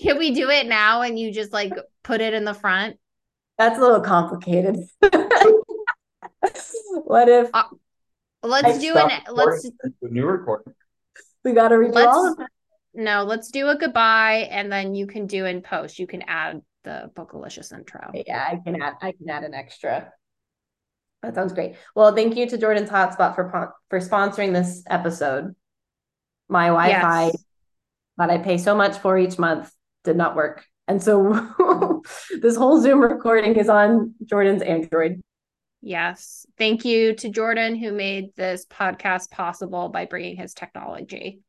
[0.00, 1.72] Can we do it now and you just like
[2.10, 2.96] put it in the front?
[3.56, 4.76] That's a little complicated.
[7.04, 7.64] what if Uh,
[8.42, 9.72] Let's do an let's do
[10.02, 10.72] a new recording.
[11.44, 12.50] we got to redo all let's of it?
[12.94, 15.98] no, let's do a goodbye and then you can do in post.
[15.98, 18.10] You can add the Bookalicious intro.
[18.26, 18.94] Yeah, I can add.
[19.02, 20.10] I can add an extra.
[21.22, 21.76] That sounds great.
[21.94, 25.54] Well, thank you to Jordan's Hotspot for for sponsoring this episode.
[26.48, 27.44] My Wi-Fi Yes.
[28.16, 29.70] that I pay so much for each month
[30.02, 32.02] did not work, and so
[32.40, 35.20] this whole Zoom recording is on Jordan's Android.
[35.82, 36.46] Yes.
[36.58, 41.40] Thank you to Jordan who made this podcast possible by bringing his technology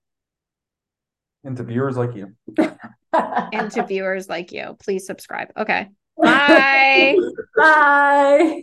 [1.43, 2.33] And to viewers like you.
[3.13, 4.77] and to viewers like you.
[4.79, 5.49] Please subscribe.
[5.57, 5.89] Okay.
[6.21, 7.17] Bye.
[7.57, 8.61] Bye.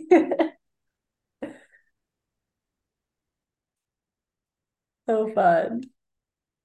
[5.07, 5.81] so fun.